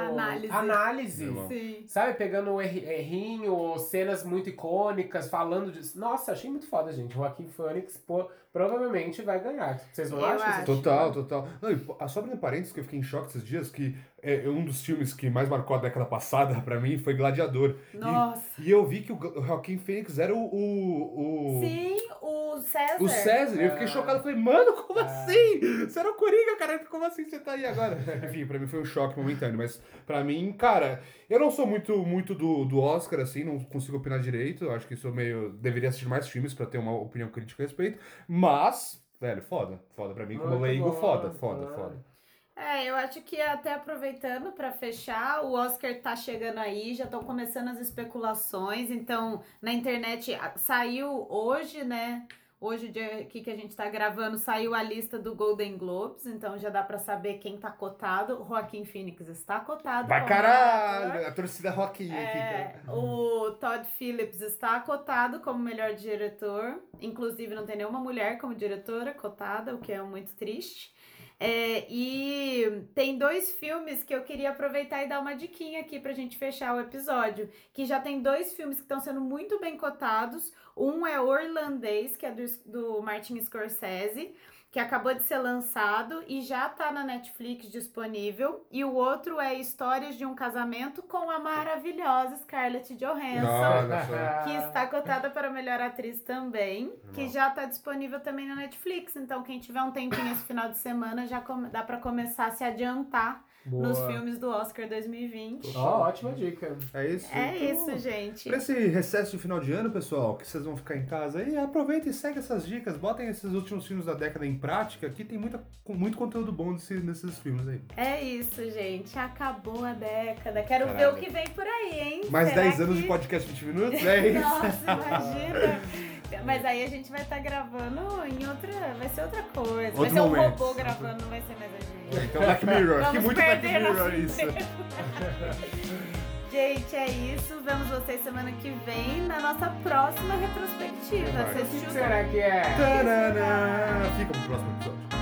Análise. 0.01 0.53
Análise. 0.53 1.85
Sabe, 1.87 2.15
pegando 2.15 2.61
erri- 2.61 2.85
errinho, 2.85 3.53
ou 3.55 3.79
cenas 3.79 4.25
muito 4.25 4.49
icônicas, 4.49 5.29
falando 5.29 5.71
disso. 5.73 5.99
Nossa, 5.99 6.33
achei 6.33 6.51
muito 6.51 6.67
foda, 6.67 6.93
gente. 6.93 7.15
Joaquim 7.15 7.47
Phoenix, 7.49 7.97
pô, 7.97 8.29
provavelmente 8.53 9.23
vai 9.23 9.41
ganhar. 9.43 9.79
Vocês 9.93 10.11
não 10.11 10.19
Eu 10.19 10.25
acham? 10.27 10.47
acho. 10.49 10.67
Total, 10.67 11.13
total. 11.13 11.49
Não, 11.63 11.71
e, 11.71 11.77
pô, 11.77 11.97
só 12.09 12.21
abrindo 12.21 12.39
parênteses, 12.39 12.73
que 12.73 12.81
eu 12.81 12.85
fiquei 12.85 12.99
em 12.99 13.03
choque 13.03 13.29
esses 13.29 13.45
dias, 13.45 13.71
que 13.71 13.97
é, 14.25 14.49
um 14.49 14.65
dos 14.65 14.83
filmes 14.85 15.13
que 15.13 15.29
mais 15.29 15.49
marcou 15.49 15.77
a 15.77 15.81
década 15.81 16.07
passada 16.07 16.61
pra 16.63 16.81
mim 16.81 16.99
foi 16.99 17.15
Gladiador. 17.15 17.77
E- 17.93 17.97
Nossa. 17.99 18.43
E, 18.61 18.71
eu 18.71 18.85
vi 18.87 19.03
que 19.03 19.13
o, 19.13 19.19
Joaquim 19.45 19.79
Phoenix 19.79 20.19
era 20.19 20.35
o... 20.35 20.39
o, 20.39 21.57
o... 21.57 21.61
Sim, 21.61 21.97
o 22.23 22.57
César. 22.63 23.03
O 23.03 23.09
César, 23.09 23.61
eu 23.63 23.71
fiquei 23.73 23.85
É. 23.87 23.91
chocado, 23.91 24.23
falei, 24.23 24.37
mano, 24.37 24.73
como 24.75 24.99
É. 25.01 25.03
assim? 25.03 25.61
Você 25.87 25.99
era 25.99 26.11
o 26.11 26.15
Coringa, 26.15 26.57
cara, 26.57 26.79
como 26.87 27.05
assim 27.05 27.25
você 27.29 27.39
tá 27.39 27.53
aí 27.53 27.67
agora? 27.67 27.99
Enfim, 28.27 28.47
pra 28.47 28.59
mim 28.59 28.67
foi 28.67 28.81
um 28.81 28.85
choque 28.85 29.19
momentâneo, 29.19 29.57
mas 29.59 29.83
pra 30.07 30.23
mim, 30.25 30.53
cara, 30.53 31.03
eu 31.29 31.39
não 31.39 31.51
sou 31.51 31.67
muito, 31.67 31.97
muito 32.05 32.35
do, 32.35 32.65
do 32.65 32.79
Oscar, 32.81 33.21
assim, 33.21 33.45
não 33.45 33.59
consigo 33.61 33.97
opinar 33.99 34.21
direito, 34.21 34.65
eu 34.65 34.73
acho 34.73 34.87
que 34.87 34.95
isso 34.95 35.11
meio, 35.13 35.51
deveria 35.55 35.89
assistir 35.89 36.09
mais 36.09 36.29
filmes 36.29 36.55
pra 36.55 36.67
ter 36.67 36.79
uma 36.79 36.93
opinião 36.99 37.29
crítica 37.29 37.63
a 37.63 37.67
respeito, 37.67 37.99
mas, 38.29 39.03
velho, 39.21 39.43
foda, 39.43 39.81
foda 39.97 40.15
pra 40.15 40.25
mim, 40.27 40.39
como 40.39 40.59
leigo, 40.61 40.93
foda, 40.93 41.31
foda, 41.33 41.65
é. 41.67 41.75
foda. 41.75 42.14
É, 42.57 42.85
eu 42.89 42.95
acho 42.95 43.21
que 43.23 43.41
até 43.41 43.73
aproveitando 43.75 44.53
para 44.53 44.71
fechar, 44.71 45.45
o 45.45 45.53
Oscar 45.55 45.93
tá 46.01 46.15
chegando 46.15 46.59
aí, 46.59 46.95
já 46.95 47.05
estão 47.05 47.23
começando 47.25 47.69
as 47.69 47.81
especulações, 47.81 48.91
então 48.91 49.43
na 49.61 49.73
internet 49.73 50.39
saiu 50.57 51.27
hoje, 51.29 51.83
né? 51.83 52.27
Hoje, 52.61 52.87
o 52.87 52.91
dia 52.91 53.19
aqui 53.19 53.43
que 53.43 53.51
a 53.51 53.57
gente 53.57 53.77
tá 53.77 53.91
gravando, 53.91 54.39
saiu 54.39 54.75
a 54.75 54.83
lista 54.83 55.19
do 55.19 55.35
Golden 55.35 55.77
Globes, 55.77 56.25
então 56.25 56.57
já 56.57 56.71
dá 56.71 56.83
para 56.83 56.97
saber 56.99 57.35
quem 57.35 57.59
tá 57.59 57.71
cotado. 57.71 58.41
O 58.41 58.47
Joaquim 58.47 58.87
Phoenix 58.87 59.29
está 59.29 59.61
cotado. 59.61 60.09
Vai 60.09 60.25
caralho, 60.25 61.27
a 61.27 61.31
torcida 61.31 61.71
Rock 61.71 62.11
É, 62.11 62.79
fica... 62.81 62.91
o 62.91 63.51
Todd 63.61 63.87
Phillips 63.99 64.41
está 64.41 64.81
cotado 64.81 65.41
como 65.41 65.59
melhor 65.59 65.93
diretor. 65.93 66.81
Inclusive, 67.03 67.55
não 67.55 67.67
tem 67.67 67.77
nenhuma 67.77 68.01
mulher 68.01 68.39
como 68.39 68.55
diretora 68.55 69.13
cotada, 69.13 69.75
o 69.75 69.79
que 69.79 69.93
é 69.93 70.01
muito 70.01 70.33
triste. 70.35 70.95
É, 71.39 71.87
e 71.91 72.87
tem 72.95 73.19
dois 73.19 73.53
filmes 73.53 74.05
que 74.05 74.15
eu 74.15 74.23
queria 74.23 74.51
aproveitar 74.51 75.03
e 75.03 75.09
dar 75.09 75.21
uma 75.21 75.35
diquinha 75.35 75.81
aqui 75.81 75.99
pra 75.99 76.13
gente 76.13 76.39
fechar 76.39 76.75
o 76.75 76.81
episódio. 76.81 77.51
Que 77.73 77.85
já 77.85 78.01
tem 78.01 78.23
dois 78.23 78.55
filmes 78.55 78.77
que 78.77 78.83
estão 78.83 79.01
sendo 79.01 79.21
muito 79.21 79.59
bem 79.59 79.77
cotados. 79.77 80.53
Um 80.77 81.07
é 81.07 81.21
O 81.21 81.37
Irlandês, 81.39 82.17
que 82.17 82.27
é 82.27 82.31
do, 82.33 82.45
do 82.65 83.03
Martin 83.03 83.41
Scorsese, 83.41 84.35
que 84.75 84.81
acabou 84.81 85.15
de 85.15 85.23
ser 85.23 85.39
lançado 85.39 86.25
e 86.27 86.41
já 86.41 86.69
tá 86.69 86.91
na 86.91 87.05
Netflix 87.05 87.71
disponível. 87.71 88.67
E 88.73 88.85
o 88.85 88.93
outro 88.93 89.41
é 89.41 89.55
Histórias 89.55 90.19
de 90.19 90.27
um 90.27 90.35
Casamento 90.35 91.01
com 91.01 91.31
a 91.31 91.39
maravilhosa 91.39 92.39
Scarlett 92.39 92.93
Johansson. 92.97 93.87
Nossa. 93.87 94.43
Que 94.43 94.51
está 94.57 94.85
cotada 94.89 95.31
para 95.31 95.49
melhor 95.49 95.81
atriz 95.81 96.21
também, 96.23 96.93
que 97.15 97.29
já 97.29 97.51
está 97.51 97.67
disponível 97.67 98.19
também 98.19 98.49
na 98.49 98.57
Netflix. 98.57 99.15
Então, 99.15 99.45
quem 99.45 99.61
tiver 99.61 99.81
um 99.81 99.93
tempinho 99.93 100.33
esse 100.33 100.45
final 100.45 100.69
de 100.69 100.79
semana, 100.79 101.25
já 101.25 101.41
dá 101.71 101.85
para 101.85 101.99
começar 101.99 102.47
a 102.47 102.51
se 102.51 102.65
adiantar 102.65 103.45
Boa. 103.67 103.89
nos 103.89 103.99
filmes 104.01 104.39
do 104.39 104.51
Oscar 104.51 104.87
2020. 104.89 105.73
Ó, 105.77 106.03
ótima 106.03 106.33
dica. 106.33 106.77
É 106.93 107.07
isso? 107.09 107.27
É 107.33 107.57
Então, 107.65 107.89
isso, 107.89 107.99
gente. 107.99 108.49
Pra 108.49 108.59
esse 108.59 108.73
recesso 108.89 109.33
de 109.33 109.39
final 109.39 109.59
de 109.61 109.73
ano, 109.73 109.91
pessoal, 109.91 110.37
que 110.37 110.47
vocês 110.47 110.65
vão 110.65 110.77
ficar 110.77 110.97
em 110.97 111.07
casa 111.07 111.39
aí, 111.39 111.57
aproveita 111.57 112.09
e 112.09 112.13
segue 112.13 112.39
essas 112.41 112.67
dicas, 112.67 112.97
botem 112.97 113.29
esses 113.29 113.53
últimos 113.53 113.87
filmes 113.87 114.05
da 114.07 114.15
década 114.15 114.47
em 114.47 114.55
prática, 114.57 115.09
que 115.09 115.25
tem 115.25 115.39
muita, 115.39 115.63
com 115.83 115.95
muito 115.95 116.19
conteúdo 116.19 116.53
bom 116.53 116.73
nesse- 116.73 116.95
nesses 117.01 117.39
filmes 117.39 117.67
aí. 117.67 117.81
É 117.97 118.23
isso, 118.23 118.63
gente. 118.71 119.19
Acabou 119.19 119.85
a 119.85 119.93
década. 119.95 120.63
Quero 120.63 120.87
ver 120.87 120.93
Caralho. 120.95 121.17
o 121.17 121.21
que 121.21 121.31
vem 121.31 121.47
por 121.49 121.65
aí, 121.67 122.01
hein? 122.01 122.21
Mais 122.31 122.49
Será 122.51 122.63
10 122.63 122.81
anos 122.81 122.97
que- 122.97 123.03
de 123.03 123.09
podcast 123.09 123.49
20 123.51 123.65
minutos, 123.65 124.05
é 124.05 124.29
isso. 124.29 124.41
Nossa, 124.41 124.93
imagina. 124.93 125.81
Mas 126.45 126.65
aí 126.65 126.85
a 126.85 126.89
gente 126.89 127.11
vai 127.11 127.21
estar 127.23 127.39
gravando 127.41 128.01
em 128.27 128.47
outra. 128.47 128.95
Vai 128.99 129.09
ser 129.09 129.23
outra 129.23 129.43
coisa. 129.43 129.91
vai 129.93 130.01
Outro 130.01 130.15
ser 130.15 130.21
um 130.21 130.29
momento. 130.29 130.51
robô 130.59 130.75
gravando, 130.75 131.23
não 131.23 131.29
vai 131.29 131.43
ser 131.43 131.57
mais 131.59 131.71
a 131.75 131.79
gente. 131.79 132.27
Então, 132.29 132.43
Black 132.43 132.67
Mirror, 132.67 132.97
que 132.99 133.05
Vamos 133.05 133.25
muito 133.25 133.37
Black 133.37 133.61
perder 133.61 133.81
Mirror 133.81 134.15
isso. 134.15 134.41
Gente, 136.55 136.95
é 136.95 137.07
isso. 137.09 137.61
Vemos 137.65 137.89
vocês 137.89 138.23
semana 138.23 138.53
que 138.53 138.71
vem 138.87 139.23
na 139.27 139.41
nossa 139.41 139.71
próxima 139.83 140.35
retrospectiva. 140.37 141.43
Vai. 141.43 141.53
Vocês 141.53 141.83
O 141.83 141.87
que 141.87 141.93
será 141.93 142.23
que 142.23 142.39
é? 142.39 142.63
Tanana. 142.77 144.11
Fica 144.17 144.33
pro 144.33 144.43
próximo 144.43 144.71
episódio. 144.77 145.14